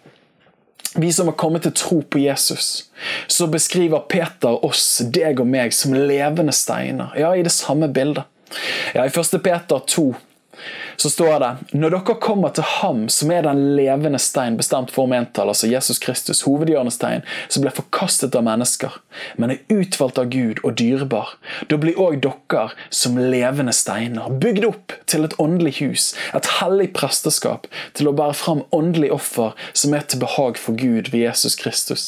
[0.99, 2.91] vi som har kommet til tro på Jesus,
[3.31, 7.15] så beskriver Peter oss, deg og meg, som levende steiner.
[7.19, 8.27] Ja, i det samme bildet.
[8.95, 9.31] Ja, I 1.
[9.43, 10.15] Peter 2
[11.01, 15.11] så står det når dere kommer til ham som er den levende stein, bestemt for
[15.11, 18.99] mentall, altså Jesus Kristus, hovedhjørnestein, som ble forkastet av mennesker,
[19.41, 21.35] men er utvalgt av Gud og dyrebar,
[21.71, 26.91] da blir òg dere som levende steiner, bygd opp til et åndelig hus, et hellig
[26.97, 31.57] presteskap, til å bære fram åndelig offer som er til behag for Gud ved Jesus
[31.61, 32.05] Kristus.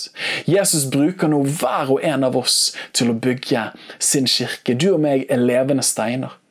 [0.48, 3.70] Jesus bruker nå hver og en av oss til å bygge
[4.02, 4.76] sin kirke.
[4.76, 6.41] Du og meg er levende steiner.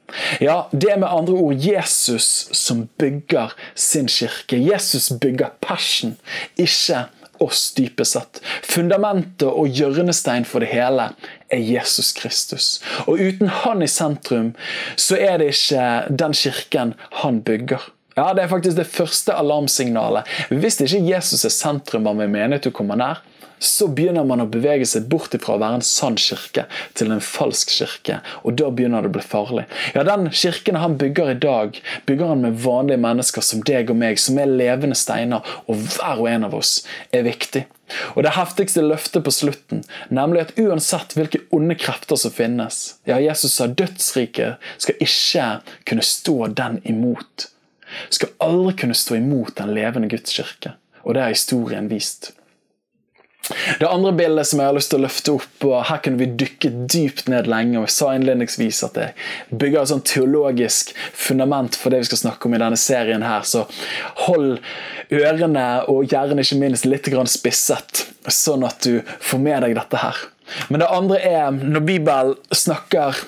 [0.43, 4.60] Ja, det er med andre ord Jesus som bygger sin kirke.
[4.60, 6.17] Jesus bygger passion,
[6.58, 7.06] ikke
[7.41, 8.41] oss, dypest sett.
[8.63, 11.12] Fundamentet og hjørnestein for det hele
[11.52, 12.67] er Jesus Kristus.
[13.08, 14.54] Og uten han i sentrum,
[14.95, 15.88] så er det ikke
[16.21, 16.93] den kirken
[17.24, 17.89] han bygger.
[18.15, 20.28] Ja, Det er faktisk det første alarmsignalet.
[20.50, 23.24] Hvis ikke Jesus er sentrum av en menighet du kommer nær,
[23.62, 26.63] så begynner man å bevege seg bort fra å være en sann kirke
[26.97, 28.17] til en falsk kirke.
[28.41, 29.67] Og da begynner det å bli farlig.
[29.93, 31.78] Ja, Den kirken han bygger i dag,
[32.10, 36.24] bygger han med vanlige mennesker som deg og meg, som er levende steiner, og hver
[36.24, 36.80] og en av oss
[37.13, 37.67] er viktig.
[38.15, 43.19] Og det heftigste løftet på slutten, nemlig at uansett hvilke onde krefter som finnes Ja,
[43.19, 45.47] Jesus sa dødsriket skal ikke
[45.86, 47.50] kunne stå den imot.
[48.10, 50.78] Skal aldri kunne stå imot den levende Guds kirke.
[51.04, 52.32] Og det har historien vist.
[53.80, 56.30] Det andre bildet som jeg har lyst til å løfte opp, og her kunne vi
[56.39, 61.77] dykke dypt ned lenge, og jeg sa innledningsvis at jeg bygger et sånn teologisk fundament
[61.80, 63.65] for det vi skal snakke om i denne serien her, så
[64.27, 64.62] hold
[65.12, 70.21] ørene og gjerne ikke minst litt spisset, sånn at du får med deg dette her.
[70.67, 73.19] Men det andre er når Bibelen snakker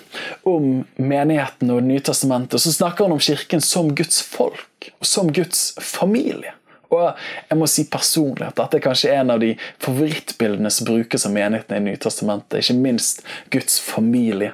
[0.50, 5.72] om menigheten og Nytestamentet, så snakker han om kirken som Guds folk og som Guds
[5.80, 6.54] familie.
[6.94, 9.54] Og jeg må si personlig at dette er kanskje en av de
[9.84, 12.62] favorittbildene som brukes av menighetene i Nytestamentet.
[12.62, 14.54] Ikke minst Guds familie.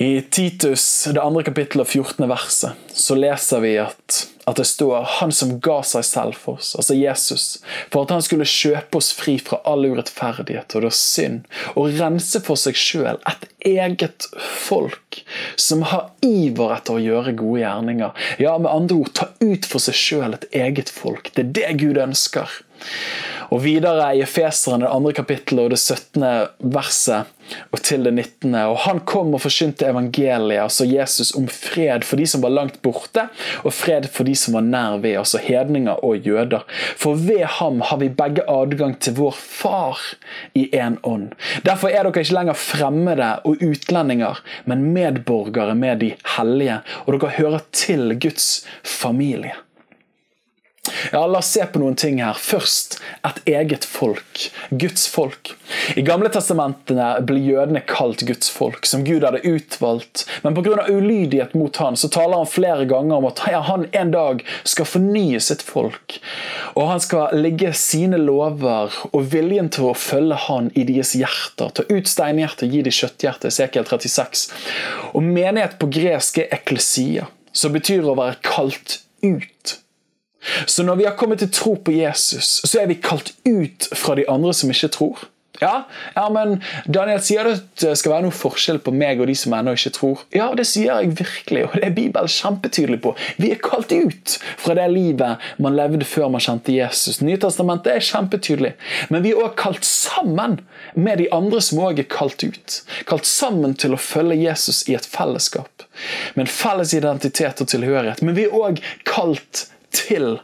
[0.00, 2.28] I Titus, det andre kapittelet og 14.
[2.30, 6.74] verset, så leser vi at, at, det står 'Han som ga seg selv for oss',
[6.76, 7.58] altså Jesus,
[7.90, 12.60] for at han skulle kjøpe oss fri fra all urettferdighet og synd, og rense for
[12.60, 14.26] seg sjøl et eget
[14.66, 15.22] folk
[15.56, 18.10] som har iver etter å gjøre gode gjerninger.
[18.42, 21.32] Ja, med andre ord, ta ut for seg sjøl et eget folk.
[21.34, 22.48] Det er det Gud ønsker.
[23.50, 26.24] Og videre i Efeseren, det andre kapittelet og det 17.
[26.70, 27.36] verset
[27.70, 28.54] og til det 19.
[28.54, 32.80] Og han kom og forkynte evangeliet, altså Jesus, om fred for de som var langt
[32.84, 33.26] borte,
[33.64, 36.66] og fred for de som var nær ved, altså hedninger og jøder.
[37.00, 39.98] For ved ham har vi begge adgang til vår Far
[40.54, 41.32] i én ånd.
[41.66, 47.34] Derfor er dere ikke lenger fremmede og utlendinger, men medborgere med de hellige, og dere
[47.40, 49.58] hører til Guds familie.
[51.12, 52.36] Ja, La oss se på noen ting her.
[52.38, 54.46] Først et eget folk.
[54.70, 55.52] Guds folk.
[55.98, 60.24] I Gamle testamentene blir jødene kalt Guds folk, som Gud hadde utvalgt.
[60.44, 60.86] Men pga.
[60.88, 65.40] ulydighet mot han, så taler han flere ganger om at han en dag skal fornye
[65.40, 66.20] sitt folk.
[66.74, 71.74] Og han skal legge sine lover og viljen til å følge han i deres hjerter.
[71.74, 73.50] Ta ut steinhjertet og gi dem kjøtthjertet.
[73.50, 74.48] Esekiel 36.
[75.12, 79.80] Og menighet på gresk er eklesia, som betyr å være kalt ut.
[80.66, 84.16] Så når vi har kommet til tro på Jesus, så er vi kalt ut fra
[84.16, 85.28] de andre som ikke tror.
[85.60, 89.28] Ja, ja, men Daniel, sier det at det skal være noe forskjell på meg og
[89.28, 90.22] de som ennå ikke tror?
[90.32, 93.12] Ja, det sier jeg virkelig, og det er Bibelen kjempetydelig på.
[93.36, 97.20] Vi er kalt ut fra det livet man levde før man kjente Jesus.
[97.20, 98.72] Nytestamentet er kjempetydelig.
[99.12, 100.62] Men vi er òg kalt sammen
[100.96, 102.80] med de andre som òg er kalt ut.
[103.10, 105.84] Kalt sammen til å følge Jesus i et fellesskap.
[106.38, 108.24] Med en felles identitet og tilhørighet.
[108.24, 110.38] Men vi er òg kalt til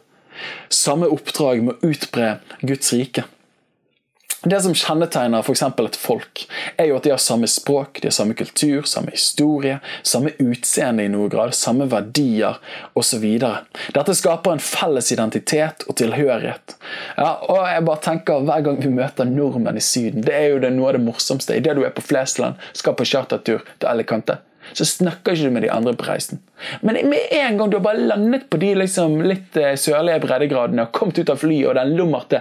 [0.73, 3.25] samme oppdrag med å utbre Guds rike.
[4.47, 5.63] Det som kjennetegner f.eks.
[5.63, 6.43] et folk,
[6.79, 11.03] er jo at de har samme språk, de har samme kultur, samme historie, samme utseende
[11.03, 12.61] i noe grad, samme verdier
[12.95, 13.25] osv.
[13.97, 16.77] Dette skaper en felles identitet og tilhørighet.
[17.17, 20.63] Ja, og jeg bare tenker Hver gang vi møter nordmenn i Syden, det er jo
[20.63, 21.57] det noe av det morsomste.
[21.57, 24.39] Idet du er på Flesland, skal på chartertur til Alicante,
[24.73, 26.41] så snakker ikke du med de andre på reisen.
[26.81, 30.87] Men med en gang du har bare landet på de liksom, litt eh, sørlige breddegradene
[30.87, 32.41] og kommet ut av flyet, og den lummerte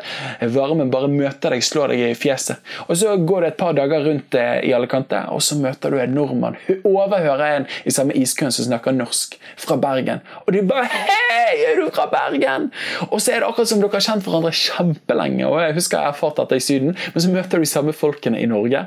[0.56, 4.08] varmen bare møter deg, slår deg i fjeset, og så går det et par dager
[4.08, 8.16] rundt eh, i alle kanter, og så møter du en nordmann, overhører en i samme
[8.16, 12.72] iskøen som snakker norsk, fra Bergen, og du bare 'Hei, er du fra Bergen?'
[13.12, 16.08] Og så er det akkurat som dere har kjent hverandre kjempelenge, og jeg husker jeg
[16.08, 18.86] har erfart dette i Syden, men så møter du de samme folkene i Norge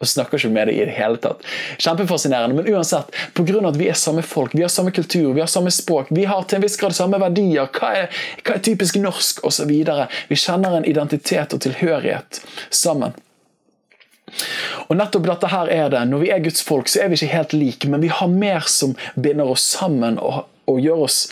[0.00, 1.42] og snakker ikke med deg i det hele tatt.
[1.76, 2.56] Kjempefascinerende.
[2.56, 3.60] Men uansett, pga.
[3.68, 6.46] at vi er samme folk, vi har samme kultur, vi har samme språk, vi har
[6.48, 9.68] til en viss grad samme verdier, hva er, hva er typisk norsk osv.
[9.68, 13.12] Vi kjenner en identitet og tilhørighet sammen.
[14.88, 16.06] Og nettopp dette her er det.
[16.08, 18.64] Når vi er Guds folk, så er vi ikke helt like, men vi har mer
[18.72, 21.26] som binder oss sammen og, og oss,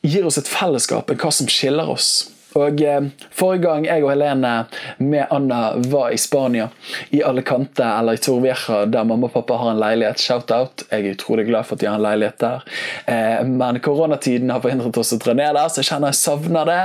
[0.00, 2.30] gir oss et fellesskap enn hva som skiller oss.
[2.58, 4.52] Og eh, Forrige gang jeg og Helene
[4.98, 5.60] med Anna
[5.90, 6.68] var i Spania,
[7.14, 10.86] i Alicante eller i Torvieja, der mamma og pappa har en leilighet, shout-out.
[10.90, 12.66] Jeg er utrolig glad for at de har en leilighet der.
[13.06, 16.70] Eh, men koronatiden har forhindret oss å dra ned der, så jeg kjenner jeg savner
[16.70, 16.82] det.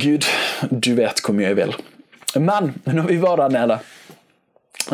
[0.00, 0.26] Gud,
[0.70, 1.76] du vet hvor mye jeg vil.
[2.38, 3.80] Men når vi var der nede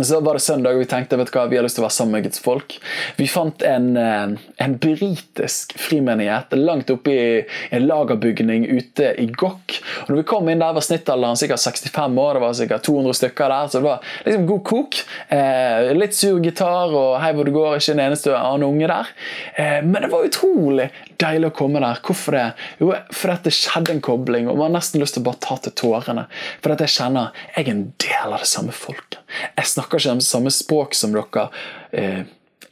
[0.02, 1.86] så var det søndag, og vi tenkte vet du hva, vi har lyst til å
[1.86, 2.74] være sammen med Guds folk.
[3.14, 4.32] Vi fant en, eh,
[4.64, 9.76] en britisk frimenighet langt oppe i en lagerbygning ute i Gokk.
[10.02, 13.18] Og når vi kom inn der, var snittalderen sikkert 65 år, det var sikkert 200
[13.20, 13.68] stykker der.
[13.68, 15.00] Så det var liksom god kok.
[15.28, 19.14] Eh, litt sur gitar og hei hvor det går, ikke en eneste annen unge der.
[19.54, 20.90] Eh, men det var utrolig
[21.22, 22.00] deilig å komme der.
[22.04, 22.44] Hvorfor det?
[22.80, 25.58] Jo, fordi det skjedde en kobling, og man har nesten lyst til å bare ta
[25.62, 26.26] til tårene.
[26.64, 29.20] For at jeg kjenner jeg er en del av det samme folket.
[29.58, 31.50] Jeg snakker ikke det samme språk som dere.
[31.94, 32.24] Eh,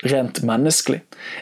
[0.03, 1.01] rent menneskelig.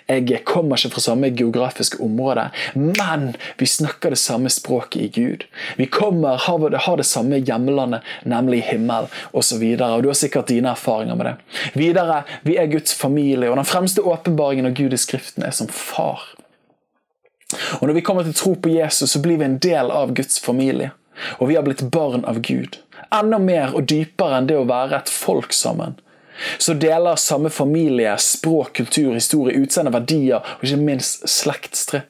[0.08, 5.46] Jeg kommer ikke fra samme geografiske område, men vi snakker det samme språket i Gud.
[5.76, 9.64] Vi kommer, har, det samme hjemlandet, nemlig himmel, osv.
[9.80, 11.34] Du har sikkert dine erfaringer med det.
[11.78, 15.70] Videre, vi er Guds familie, og den fremste åpenbaringen av Gud i Skriften er som
[15.72, 16.28] far.
[17.80, 20.38] Og Når vi kommer til tro på Jesus, så blir vi en del av Guds
[20.38, 20.92] familie.
[21.38, 22.78] Og vi har blitt barn av Gud.
[23.14, 25.98] Enda mer og dypere enn det å være et folk sammen.
[26.58, 32.06] Så deler samme familie, språk, kultur, historie, utseende, verdier og ikke minst slektstre.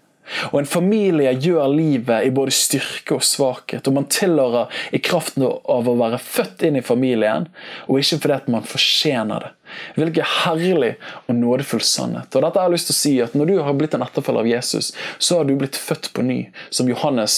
[0.52, 5.42] Og En familie gjør livet i både styrke og svakhet, og man tilhører i kraften
[5.42, 7.48] av å være født inn i familien,
[7.88, 9.50] og ikke fordi at man fortjener det.
[9.96, 10.92] Hvilken herlig
[11.26, 12.30] og nådefull sannhet.
[12.34, 14.44] Og dette har jeg lyst til å si at Når du har blitt en etterfølger
[14.44, 16.38] av Jesus, så har du blitt født på ny.
[16.70, 17.34] Som Johannes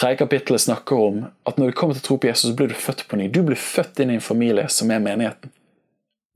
[0.00, 0.16] 3.
[0.20, 1.24] kapittel snakker om.
[1.48, 3.28] At når du kommer til å tro på Jesus, så blir du født på ny.
[3.32, 5.52] Du blir født inn i en familie som er menigheten.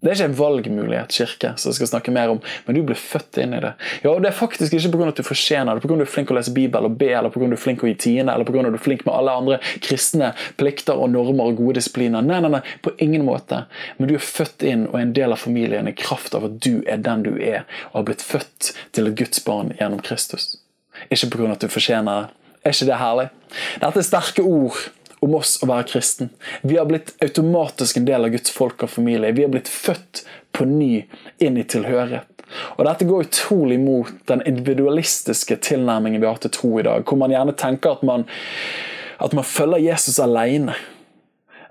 [0.05, 2.99] Det er ikke en valgmulighet, kirke, som jeg skal snakke mer om, men du blir
[3.01, 3.71] født inn i det.
[4.03, 5.07] Ja, og Det er faktisk ikke pga.
[5.09, 5.95] at du fortjener det, pga.
[5.95, 7.45] at du er flink å lese Bibel og be, eller pga.
[7.45, 8.61] at du er flink å gi tiende, eller pga.
[8.61, 12.21] at du er flink med alle andre kristne plikter og normer og gode disipliner.
[12.21, 13.65] Nei, nei, nei, på ingen måte.
[13.97, 16.61] Men du er født inn og er en del av familien i kraft av at
[16.61, 20.59] du er den du er, og har blitt født til et Guds barn gjennom Kristus.
[21.09, 21.53] Ikke pga.
[21.53, 22.43] at du fortjener det.
[22.67, 23.29] Er ikke det herlig?
[23.81, 24.77] Dette er sterke ord
[25.27, 26.31] om oss å være kristen.
[26.63, 29.35] Vi har blitt automatisk en del av Guds folk og familie.
[29.37, 30.25] Vi har blitt født
[30.57, 31.05] på ny
[31.43, 32.33] inn i tilhørighet.
[32.79, 37.19] Og Dette går utrolig mot den individualistiske tilnærmingen vi har til tro i dag, hvor
[37.19, 38.27] man gjerne tenker at man,
[39.19, 40.77] at man følger Jesus alene.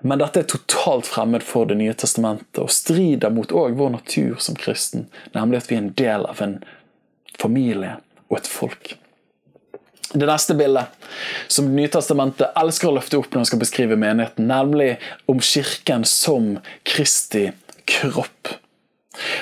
[0.04, 4.58] Men dette er totalt fremmed for Det nye testamentet og strider mot vår natur som
[4.58, 6.58] kristen, nemlig at vi er en del av en
[7.40, 7.96] familie
[8.28, 8.96] og et folk.
[10.16, 10.86] Det neste bildet
[11.48, 14.94] som Det nye testamentet elsker å løfte opp når man skal beskrive menigheten, nemlig
[15.28, 16.54] om kirken som
[16.88, 17.50] Kristi
[17.84, 18.54] kropp.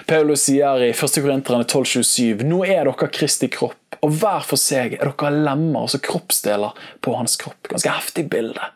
[0.07, 1.19] Paulus sier i 1.
[1.23, 6.03] Korinterne 12,27.: Nå er dere Kristi kropp, og hver for seg er dere lemmer, altså
[6.03, 7.71] kroppsdeler, på hans kropp.
[7.71, 8.71] Ganske heftig bilde.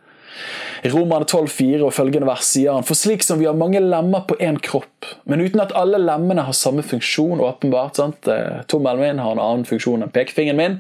[0.83, 4.37] Romerne 12,4 og følgende vers sier han For slik som vi har mange lemmer på
[4.43, 8.29] én kropp, men uten at alle lemmene har samme funksjon, åpenbart sant?
[8.71, 10.77] Tommelen min har en annen funksjon enn pekefingeren min.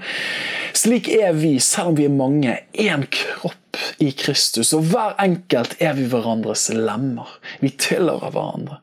[0.76, 5.76] Slik er vi, selv om vi er mange, én kropp i Kristus, og hver enkelt
[5.82, 7.30] er vi hverandres lemmer.
[7.62, 8.80] Vi tilhører hverandre.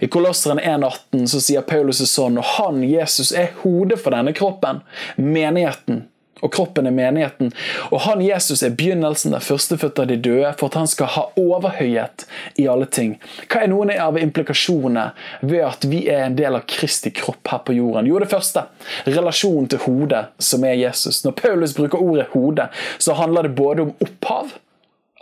[0.00, 4.82] I Kolosseren 1,18 så sier Paulus sånn, og han, Jesus, er hodet for denne kroppen,
[5.16, 6.06] menigheten
[6.40, 7.52] og kroppen er menigheten.
[7.90, 11.24] Og han Jesus er begynnelsen, den førstefødte av de døde, for at han skal ha
[11.38, 12.26] overhøyhet
[12.60, 13.16] i alle ting.
[13.46, 15.08] Hva er noen av implikasjonene
[15.40, 18.08] ved at vi er en del av Kristi kropp her på jorden?
[18.10, 18.66] Jo, det første
[19.08, 21.24] relasjonen til hodet, som er Jesus.
[21.24, 22.68] Når Paulus bruker ordet hode,
[22.98, 24.56] så handler det både om opphav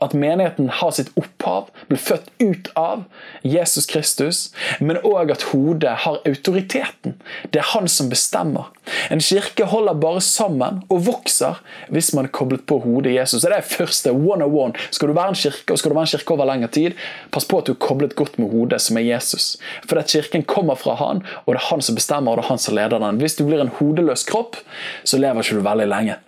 [0.02, 3.04] at menigheten har sitt opphav, blir født ut av
[3.46, 4.40] Jesus Kristus,
[4.80, 7.16] men òg at hodet har autoriteten.
[7.52, 8.68] Det er han som bestemmer.
[9.10, 13.42] En kirke holder bare sammen og vokser hvis man er koblet på hodet Jesus.
[13.42, 14.86] Det er det første one on one.
[14.90, 17.00] Skal du være en kirke, og skal du være en kirke over lengre tid,
[17.32, 19.56] pass på at du er koblet godt med hodet, som er Jesus.
[19.88, 22.52] For at kirken kommer fra han, og det er han som bestemmer, og det er
[22.52, 23.22] han som leder den.
[23.22, 24.60] Hvis du blir en hodeløs kropp,
[25.04, 26.20] så lever ikke du veldig lenge.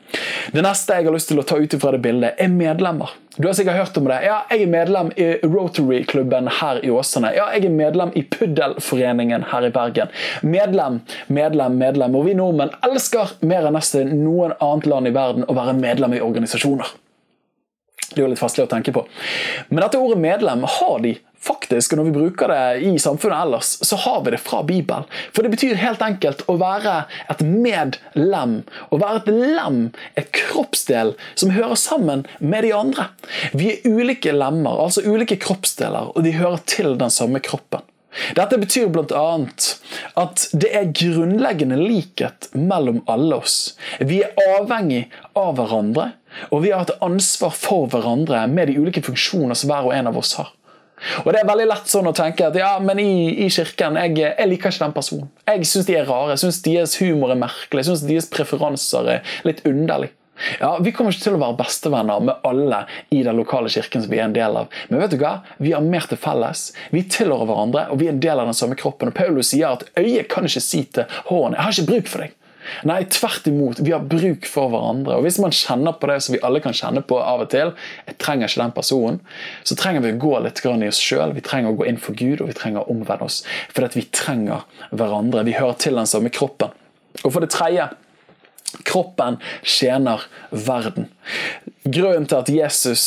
[0.52, 3.12] Det neste jeg har lyst til å ta ut fra det bildet, er medlemmer.
[3.38, 4.16] Du har sikkert hørt om det.
[4.26, 7.30] Ja, jeg er medlem i Rotary-klubben her i Åsane.
[7.36, 10.14] Ja, jeg er medlem i Puddelforeningen her i Bergen.
[10.42, 12.16] Medlem, medlem, medlem.
[12.18, 16.16] Og vi nordmenn elsker mer enn nesten noen annet land i verden å være medlem
[16.18, 16.90] i organisasjoner.
[18.08, 19.04] Det er jo litt fastlig å tenke på.
[19.68, 23.96] Men dette ordet medlem har de faktisk, når vi bruker det i samfunnet ellers, så
[24.04, 25.08] har vi det fra Bibelen.
[25.32, 28.62] For det betyr helt enkelt å være et medlem.
[28.90, 29.82] Å være et lem,
[30.18, 33.10] et kroppsdel, som hører sammen med de andre.
[33.52, 37.84] Vi er ulike lemmer, altså ulike kroppsdeler, og de hører til den samme kroppen.
[38.34, 39.24] Dette betyr bl.a.
[40.18, 43.76] at det er grunnleggende likhet mellom alle oss.
[44.00, 45.04] Vi er avhengig
[45.38, 46.10] av hverandre,
[46.48, 50.10] og vi har et ansvar for hverandre med de ulike funksjoner som hver og en
[50.10, 50.50] av oss har.
[51.24, 53.10] Og Det er veldig lett sånn å tenke at ja, men i,
[53.44, 55.32] i kirken jeg, jeg, liker ikke den personen.
[55.48, 59.12] Jeg syns de er rare, jeg syns deres humor er merkelig, jeg syns deres preferanser
[59.16, 60.12] er litt underlig.
[60.60, 62.84] Ja, Vi kommer ikke til å være bestevenner med alle
[63.14, 64.70] i den lokale kirken som vi er en del av.
[64.88, 65.38] Men vet du hva?
[65.58, 66.68] vi har mer til felles.
[66.94, 69.10] Vi tilhører hverandre, og vi er en del av den samme kroppen.
[69.10, 72.22] Og Paulus sier at øyet kan ikke si til hånden 'Jeg har ikke bruk for
[72.22, 72.37] deg'.
[72.88, 73.82] Nei, tvert imot.
[73.84, 75.18] Vi har bruk for hverandre.
[75.18, 77.72] Og Hvis man kjenner på det som vi alle kan kjenne på av og til,
[78.08, 79.20] jeg trenger ikke den personen,
[79.64, 81.34] så trenger vi å gå litt i oss sjøl.
[81.36, 83.42] Vi trenger å gå inn for Gud, og vi trenger å omvende oss.
[83.74, 85.46] Fordi vi trenger hverandre.
[85.48, 86.74] Vi hører til den samme kroppen.
[87.24, 87.88] Og for det tredje
[88.84, 91.08] kroppen tjener verden.
[91.84, 93.04] Grunnen til at Jesus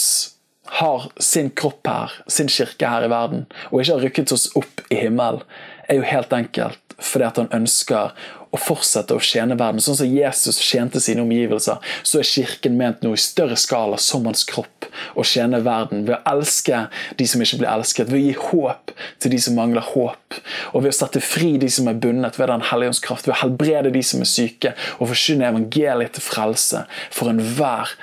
[0.81, 4.83] har sin kropp her, sin kirke her i verden, og ikke har rykket oss opp
[4.89, 5.43] i himmelen,
[5.89, 8.11] er jo helt enkelt fordi at han ønsker
[8.51, 9.81] å fortsette å tjene verden.
[9.83, 14.27] Sånn som Jesus tjente sine omgivelser, så er kirken ment noe i større skala som
[14.27, 14.87] hans kropp.
[15.15, 16.85] Å tjene verden ved å elske
[17.19, 20.39] de som ikke blir elsket, ved å gi håp til de som mangler håp.
[20.73, 23.37] Og ved å sette fri de som er bundet ved Den hellige ånds kraft, ved
[23.37, 27.95] å helbrede de som er syke, og forkynne evangeliet til frelse for enhver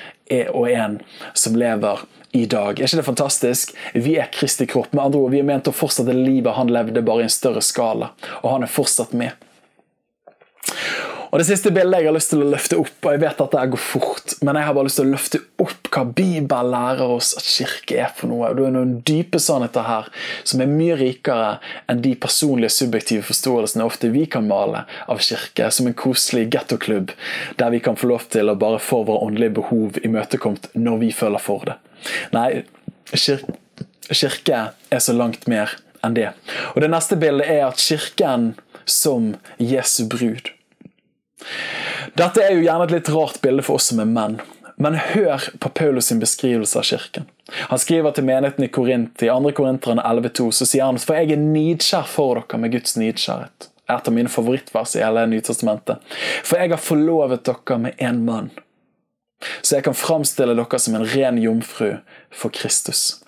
[0.52, 0.98] og en
[1.36, 2.04] som lever
[2.36, 2.76] i dag.
[2.76, 3.72] Er ikke det fantastisk?
[3.94, 4.92] Vi er Kristi kropp.
[4.92, 7.62] Med andre ord, Vi er ment å fortsette livet han levde, bare i en større
[7.64, 8.12] skala.
[8.42, 9.32] Og han er fortsatt med.
[11.28, 13.52] Og Det siste bildet jeg har lyst til å løfte opp, og jeg vet at
[13.52, 17.12] det går fort, men jeg har bare lyst til å løfte opp hva Bibelen lærer
[17.18, 18.48] oss at kirke er for noe.
[18.48, 20.08] Og Det er noen dype sannheter her
[20.48, 21.50] som er mye rikere
[21.90, 27.12] enn de personlige subjektive forståelsene ofte vi kan male av kirke, som en koselig gettoklubb
[27.60, 31.12] der vi kan få lov til å bare få våre åndelige behov imøtekommet når vi
[31.12, 31.76] føler for det.
[32.32, 32.64] Nei,
[33.12, 36.30] kirke er så langt mer enn det.
[36.72, 38.54] Og Det neste bildet er at kirken
[38.88, 40.54] som Jesu brud.
[42.18, 44.38] Dette er jo gjerne et litt rart bilde for oss som er menn.
[44.78, 47.26] Men hør på Paulus sin beskrivelse av kirken.
[47.72, 49.52] Han skriver til menigheten i Korint, i 2.
[49.56, 53.70] Korinterne 11,2, så sier han for jeg er nidskjær for dere med Guds nidskjærhet.
[53.88, 56.02] Et av mine favorittvers i hele Nytestamentet.
[56.44, 58.52] For jeg har forlovet dere med én mann,
[59.62, 61.96] så jeg kan framstille dere som en ren jomfru
[62.34, 63.22] for Kristus.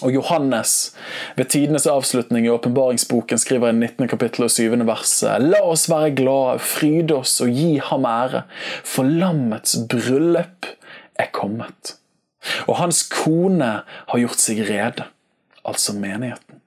[0.00, 0.94] Og Johannes,
[1.36, 4.08] ved tidenes avslutning i åpenbaringsboken, skriver i 19.
[4.08, 4.72] kapittel og 7.
[4.88, 8.44] verset La oss være glade, fryde oss og gi ham ære,
[8.84, 10.70] for lammets bryllup
[11.20, 11.96] er kommet.
[12.66, 15.04] Og hans kone har gjort seg rede,
[15.68, 16.60] altså menigheten.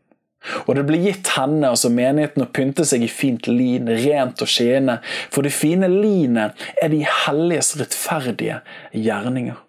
[0.67, 4.51] Og det ble gitt henne, altså menigheten, å pynte seg i fint lin, rent og
[4.51, 4.99] skinnende,
[5.31, 8.59] for det fine linet er de helliges rettferdige
[8.91, 9.62] gjerninger.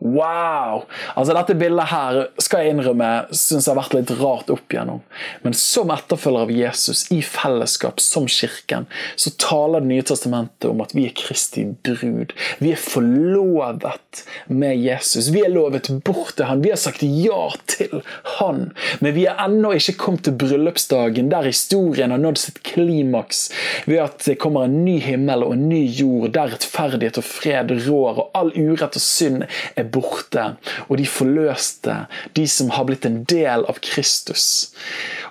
[0.00, 0.86] Wow!
[1.14, 5.02] Altså Dette bildet her skal jeg innrømme synes jeg har vært litt rart opp igjennom.
[5.44, 10.80] Men som etterfølger av Jesus, i fellesskap som kirken, så taler Det nye testamentet om
[10.84, 12.34] at vi er Kristi brud.
[12.60, 15.30] Vi er forlovet med Jesus.
[15.32, 16.62] Vi er lovet bort til han.
[16.64, 18.02] Vi har sagt ja til
[18.38, 18.70] han.
[19.00, 23.46] Men vi er ennå ikke kommet til bryllupsdagen der historien har nådd sitt klimaks
[23.88, 27.72] ved at det kommer en ny himmel og en ny jord der rettferdighet og fred
[27.86, 30.46] rår, og all urett og synd er borte,
[30.88, 31.96] og de forløste,
[32.38, 34.44] de som har blitt en del av Kristus.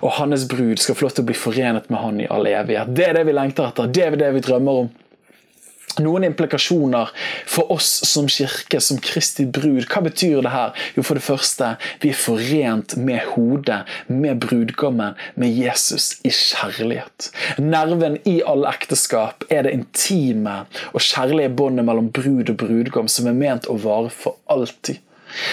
[0.00, 2.94] Og hans brud skal få lov til å bli forenet med han i all evighet.
[2.96, 4.92] Det er det vi lengter etter, det er det vi drømmer om
[5.98, 7.10] noen implikasjoner
[7.50, 9.88] for oss som kirke, som Kristi brud.
[9.90, 10.72] Hva betyr det her?
[10.96, 17.30] Jo, For det første, vi er forent med hodet, med brudgommen, med Jesus i kjærlighet.
[17.58, 23.26] Nerven i alle ekteskap er det intime og kjærlige båndet mellom brud og brudgom som
[23.26, 25.02] er ment å vare for alltid.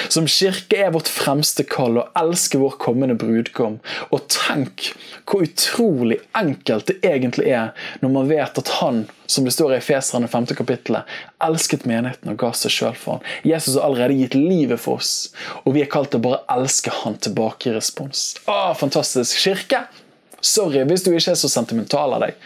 [0.10, 3.80] Som kirke er vårt fremste kall å elske vår kommende brudgom.
[4.12, 4.92] Og tenk
[5.28, 9.80] hvor utrolig enkelt det egentlig er når man vet at han, som det står i
[9.82, 10.50] Efeserne 5.
[10.58, 11.08] kapittelet,
[11.44, 13.28] elsket menigheten og ga seg sjøl for han.
[13.48, 15.30] Jesus har allerede gitt livet for oss,
[15.66, 18.30] og vi er kalt til å bare elske han tilbake i respons.
[18.48, 19.36] Å, fantastisk!
[19.44, 19.86] Kirke!
[20.44, 22.38] Sorry hvis du ikke er så sentimental av deg.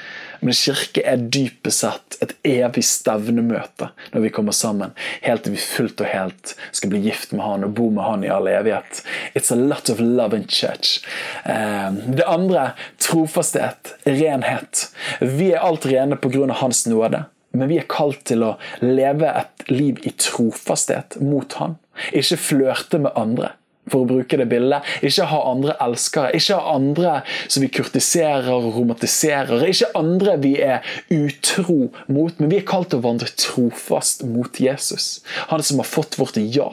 [0.42, 5.62] Men kirke er dypest sett et evig stevnemøte når vi kommer sammen, helt til vi
[5.62, 9.04] fullt og helt skal bli gift med han og bo med han i all evighet.
[9.38, 11.04] It's a lot of love in church.
[11.46, 12.72] Ehm, det andre
[13.02, 14.88] trofasthet, renhet.
[15.22, 16.50] Vi er alt rene pga.
[16.62, 17.26] Hans nåde.
[17.54, 21.76] Men vi er kalt til å leve et liv i trofasthet mot Han.
[22.16, 23.52] Ikke flørte med andre
[23.90, 24.86] for å bruke det bildet.
[25.06, 26.32] Ikke ha andre elskere.
[26.38, 27.14] Ikke ha andre
[27.48, 29.66] som vi kurtiserer og romantiserer.
[29.68, 34.62] Ikke andre vi er utro mot, men vi er kalt til å vandre trofast mot
[34.62, 35.24] Jesus.
[35.54, 36.70] Han som har fått vårt ja.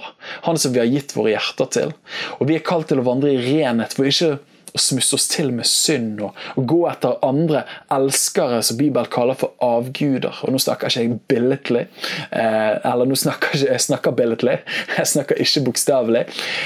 [0.46, 1.96] Han som vi har gitt våre hjerter til.
[2.38, 3.96] Og vi er kalt til å vandre i renhet.
[3.96, 4.38] for ikke
[4.78, 7.64] og smusse oss til med synd og, og, gå etter andre
[7.94, 10.40] elskere som Bibelen kaller for avguder.
[10.46, 11.84] Og Nå snakker ikke jeg billedlig,
[12.30, 14.58] eh, eller nå snakker jeg, jeg snakker billedlig,
[14.98, 16.24] jeg snakker ikke bokstavelig.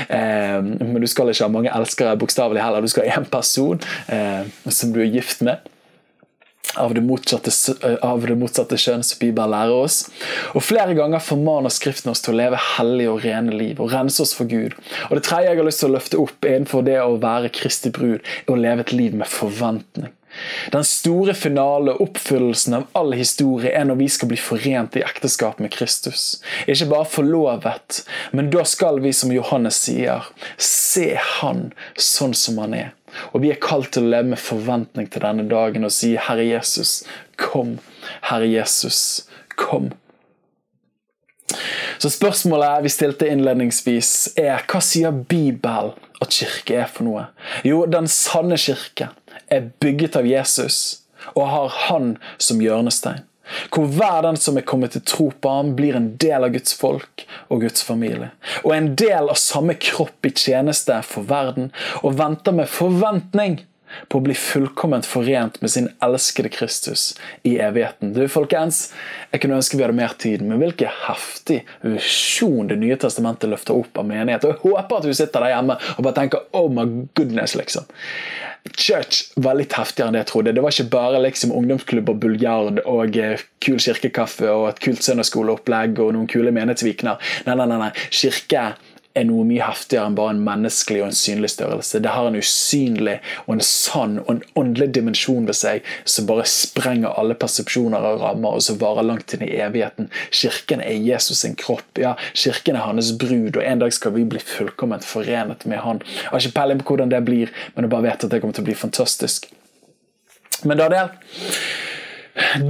[0.08, 3.80] Eh, men du skal ikke ha mange elskere bokstavelig heller, du skal ha én person
[4.12, 5.62] eh, som du er gift med
[6.76, 7.52] av det, motsatte,
[7.88, 10.06] eh, av det motsatte kjønn, som Bibelen lærer oss.
[10.56, 14.22] Og Flere ganger formaner Skriften oss til å leve hellige og rene liv og rense
[14.24, 14.74] oss for Gud.
[15.10, 17.90] Og Det tredje jeg har lyst til å løfte opp innenfor det å være Kristi
[17.90, 20.12] brud, er å leve et liv med forventning.
[20.70, 25.60] Den store finale, oppfyllelsen av all historie, er når vi skal bli forent i ekteskap
[25.60, 26.40] med Kristus.
[26.66, 28.02] Ikke bare forlovet,
[28.32, 30.24] men da skal vi, som Johannes sier,
[30.56, 31.70] se Han
[32.00, 32.92] sånn som Han er.
[33.32, 36.44] Og vi er kalt til å leve med forventning til denne dagen og si, Herre
[36.46, 37.02] Jesus,
[37.40, 37.76] kom.
[38.28, 39.90] Herre Jesus, kom.
[41.98, 45.92] Så Spørsmålet vi stilte innledningsvis, er hva sier Bibelen
[46.22, 47.26] at kirke er for noe?
[47.66, 49.10] Jo, den sanne kirke
[49.52, 51.02] er bygget av Jesus
[51.34, 53.22] og har Han som hjørnestein.
[53.72, 56.76] Hvor hver den som er kommet til tro på ham, blir en del av Guds
[56.78, 58.30] folk og Guds familie.
[58.62, 61.72] Og en del av samme kropp i tjeneste for verden,
[62.02, 63.60] og venter med forventning
[64.08, 67.12] på å bli fullkomment forent med sin elskede Kristus
[67.48, 68.14] i evigheten.
[68.16, 68.92] Du, folkens,
[69.32, 73.74] Jeg kunne ønske vi hadde mer tid, men hvilken heftig visjon Det nye testamentet løfter
[73.74, 74.44] opp av menighet.
[74.44, 77.84] Og Jeg håper at du sitter der hjemme og bare tenker 'oh my goodness', liksom.
[78.70, 80.52] Church var litt heftigere enn det jeg trodde.
[80.54, 85.02] Det var ikke bare liksom ungdomsklubb og buljard og eh, kul kirkekaffe og et kult
[85.02, 87.18] søndagsskoleopplegg og noen kule menighetsvikener.
[87.48, 87.90] Nei, nei, nei, nei.
[88.14, 88.64] Kirke
[89.14, 92.00] er noe mye heftigere enn bare en menneskelig og en synlig størrelse.
[92.02, 96.46] Det har en usynlig og en sann og en åndelig dimensjon ved seg som bare
[96.48, 100.08] sprenger alle persepsjoner og rammer, og som varer langt inn i evigheten.
[100.32, 102.00] Kirken er Jesus sin kropp.
[102.00, 106.02] Ja, kirken er hans brud, og en dag skal vi bli fullkomment forenet med han.
[106.22, 108.56] Jeg har ikke peiling på hvordan det blir, men jeg bare vet at det kommer
[108.56, 109.50] til å bli fantastisk.
[110.64, 111.10] Men Daniel,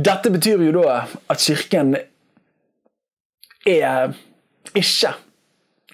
[0.03, 1.95] dette betyr jo da at kirken
[3.69, 4.17] er
[4.75, 5.13] ikke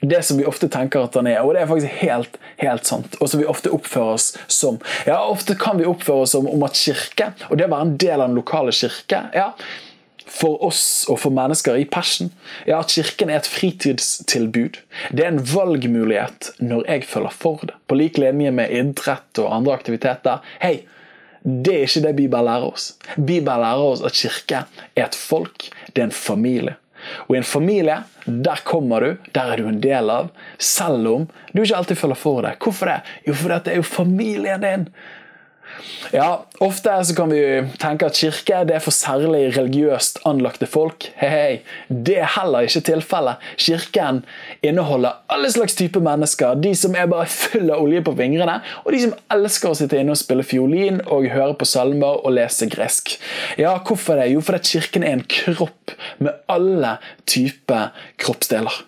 [0.01, 3.19] det som vi ofte tenker at han er, og det er faktisk helt, helt sant.
[3.19, 4.79] Og som vi ofte oppfører oss som.
[5.09, 7.97] Ja, Ofte kan vi oppføre oss som om at kirke, og det å være en
[8.01, 9.53] del av den lokale kirke ja,
[10.29, 12.31] For oss og for mennesker i Passion
[12.69, 14.79] ja, at kirken er et fritidstilbud.
[15.11, 17.79] Det er en valgmulighet når jeg følger for det.
[17.89, 20.45] På lik linje med idrett og andre aktiviteter.
[20.63, 20.83] Hei,
[21.43, 22.91] det er ikke det Bibelen lærer oss.
[23.17, 26.77] Bibelen lærer oss at kirke er et folk, det er en familie.
[27.27, 31.29] Og i en familie, der kommer du, der er du en del av, selv om
[31.53, 32.57] du ikke alltid føler for det.
[32.63, 32.99] Hvorfor det?
[33.27, 34.89] Jo, fordi det er jo familien din.
[36.13, 37.41] Ja, Ofte så kan vi
[37.81, 41.07] tenke at kirke det er for særlig religiøst anlagte folk.
[41.21, 41.53] Hei, hei.
[41.89, 43.45] Det er heller ikke tilfellet.
[43.61, 44.23] Kirken
[44.63, 46.59] inneholder alle slags typer mennesker.
[46.59, 50.01] De som er bare full av olje på fingrene, og de som elsker å sitte
[50.01, 53.17] inne og spille fiolin og høre på salmer og lese gresk.
[53.61, 54.29] Ja, Hvorfor det?
[54.35, 56.97] Jo, fordi kirken er en kropp med alle
[57.29, 58.83] typer kroppsdeler.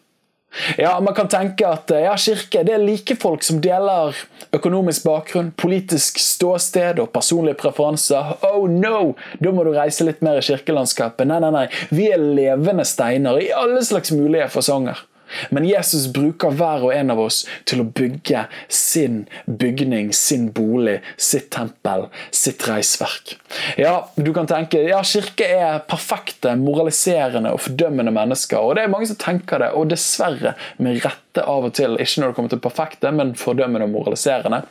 [0.79, 4.17] Ja, Man kan tenke at ja, kirke det er like folk som deler
[4.55, 8.35] økonomisk bakgrunn, politisk ståsted og personlige preferanser.
[8.51, 9.15] Oh no!
[9.39, 11.29] Da må du reise litt mer i kirkelandskapet.
[11.31, 11.67] Nei, nei, nei.
[11.95, 15.07] Vi er levende steiner i alle slags mulige fasonger.
[15.51, 20.99] Men Jesus bruker hver og en av oss til å bygge sin bygning, sin bolig,
[21.21, 23.37] sitt tempel, sitt reisverk.
[23.81, 28.61] Ja, du kan tenke ja, kirke er perfekte, moraliserende og fordømmende mennesker.
[28.61, 31.99] Og det er mange som tenker det, og dessverre med rette av og til.
[32.01, 34.65] Ikke når det kommer til perfekte, men fordømmende og moraliserende.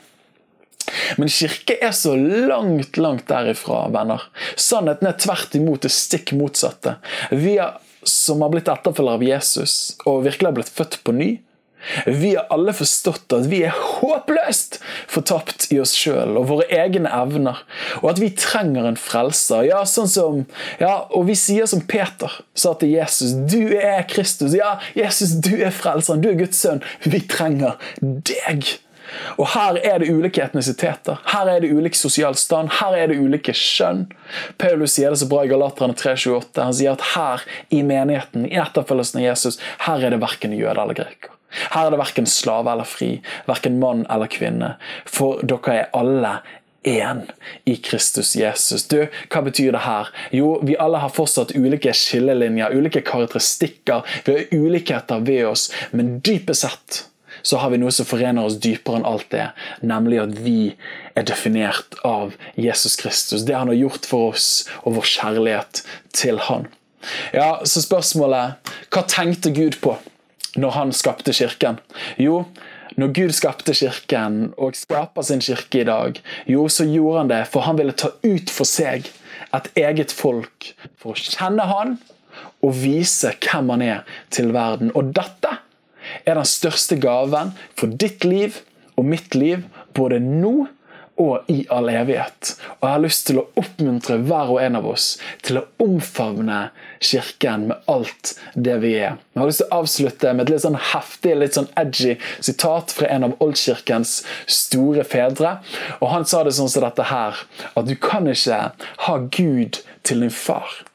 [1.18, 4.24] Men kirke er så langt, langt derifra, venner.
[4.60, 6.98] Sannheten er tvert imot det stikk motsatte.
[7.30, 7.78] Vi har
[8.12, 11.30] som har blitt etterfølgere av Jesus og virkelig har blitt født på ny,
[12.06, 14.80] vi har alle forstått at vi er håpløst
[15.10, 17.62] fortapt i oss sjøl og våre egne evner,
[18.02, 19.64] og at vi trenger en frelser.
[19.70, 20.44] Ja, sånn som,
[20.82, 24.56] ja, Og vi sier som Peter sa til Jesus, 'Du er Kristus'.
[24.58, 26.22] Ja, Jesus, du er frelseren.
[26.22, 26.84] Du er Guds sønn.
[27.04, 28.80] Vi trenger deg.
[29.38, 33.18] Og Her er det ulike etnisiteter, her er det ulik sosial stand, her er det
[33.20, 34.06] ulike skjønn.
[34.62, 36.62] Paulus sier det så bra i Galaterne 3,28.
[36.62, 37.44] Han sier at her
[37.74, 41.36] i menigheten, i etterfølgelsen av Jesus, her er det verken jøde eller greker.
[41.74, 43.16] Her er det verken slave eller fri,
[43.50, 44.76] verken mann eller kvinne.
[45.10, 46.40] For dere er alle
[46.84, 47.26] én
[47.66, 48.88] i Kristus Jesus.
[48.88, 50.10] Du, Hva betyr det her?
[50.32, 54.06] Jo, vi alle har fortsatt ulike skillelinjer, ulike karakteristikker.
[54.26, 57.06] Vi har ulikheter ved oss, men dypest sett
[57.42, 59.50] så har vi noe som forener oss dypere enn alt det,
[59.86, 60.58] nemlig at vi
[61.18, 63.46] er definert av Jesus Kristus.
[63.48, 65.84] Det han har gjort for oss, og vår kjærlighet
[66.16, 66.68] til han.
[67.34, 69.96] Ja, Så spørsmålet hva tenkte Gud på
[70.60, 71.80] når han skapte kirken?
[72.20, 72.44] Jo,
[73.00, 76.20] når Gud skapte kirken og skaper sin kirke i dag,
[76.50, 79.08] jo, så gjorde han det for han ville ta ut for seg
[79.56, 81.96] et eget folk for å kjenne han
[82.66, 84.92] og vise hvem han er til verden.
[85.00, 85.56] Og dette
[86.26, 88.62] er den største gaven for ditt liv
[89.00, 89.64] og mitt liv,
[89.96, 90.68] både nå
[91.20, 92.54] og i all evighet.
[92.80, 95.08] Og Jeg har lyst til å oppmuntre hver og en av oss
[95.44, 96.70] til å omfavne
[97.04, 99.18] Kirken med alt det vi er.
[99.34, 102.96] Jeg har lyst til å avslutte med et litt sånn heftig, litt sånn edgy sitat
[102.96, 105.58] fra en av Oldkirkens store fedre.
[106.00, 107.44] Og Han sa det sånn som dette her,
[107.76, 108.62] at du kan ikke
[109.08, 110.86] ha Gud til din far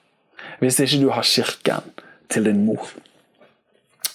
[0.63, 1.91] hvis ikke du har Kirken
[2.33, 2.89] til din mor.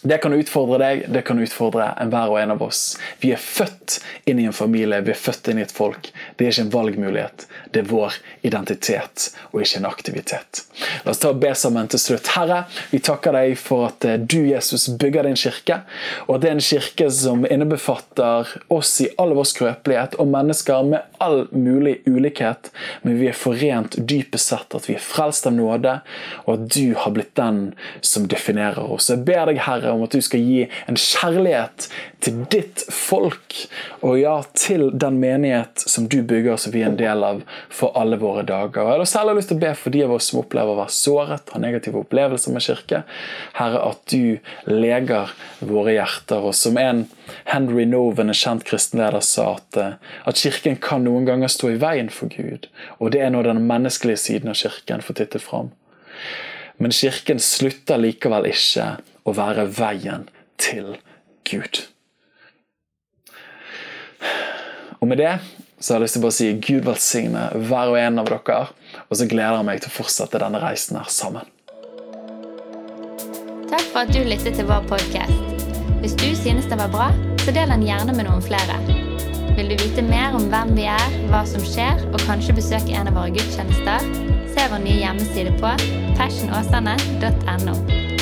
[0.01, 2.93] Det kan utfordre deg, det kan utfordre enhver og en av oss.
[3.19, 3.97] Vi er født
[4.31, 6.07] inn i en familie, vi er født inn i et folk.
[6.37, 7.43] Det er ikke en valgmulighet,
[7.75, 8.15] det er vår
[8.47, 10.61] identitet og ikke en aktivitet.
[11.03, 12.31] La oss ta og be sammen til slutt.
[12.31, 12.61] Herre,
[12.93, 15.81] vi takker deg for at eh, du, Jesus, bygger din kirke,
[16.29, 20.87] og at det er en kirke som innebefatter oss i all vår skrøpelighet, og mennesker
[20.93, 22.71] med all mulig ulikhet,
[23.03, 25.99] men vi er forent dypest sett at vi er frelst av nåde,
[26.45, 29.11] og at du har blitt den som definerer oss.
[29.11, 31.87] Jeg ber deg, Herre, om at du skal gi en kjærlighet
[32.23, 33.55] til ditt folk,
[34.03, 37.95] og ja, til den menighet som du bygger, som vi er en del av for
[37.99, 38.81] alle våre dager.
[38.83, 40.79] Og Jeg har særlig lyst til å be for de av oss som opplever å
[40.81, 43.03] være såret, har negative opplevelser med kirke.
[43.59, 46.43] Herre, at du leger våre hjerter.
[46.49, 47.05] Og som en
[47.49, 51.79] Henry Noven, en kjent kristenleder, sa at, eh, at kirken kan noen ganger stå i
[51.81, 52.67] veien for Gud.
[52.99, 55.71] Og det er når den menneskelige siden av kirken får titte fram.
[56.79, 58.97] Men kirken slutter likevel ikke
[59.31, 60.27] å være veien
[60.61, 60.97] til
[61.49, 61.85] Gud.
[64.99, 65.37] Og med det
[65.79, 68.59] så har jeg lyst til å bare si Gud velsigne hver og en av dere.
[69.07, 71.47] Og så gleder jeg meg til å fortsette denne reisen her sammen.
[73.69, 75.45] Takk for at du lyttet til vår podkast.
[76.03, 77.07] Hvis du synes det var bra,
[77.43, 78.79] så del den gjerne med noen flere.
[79.55, 83.09] Vil du vite mer om hvem vi er, hva som skjer, og kanskje besøke en
[83.11, 84.05] av våre gudstjenester,
[84.51, 85.73] se vår nye hjemmeside på
[86.19, 87.75] passionåsane.no,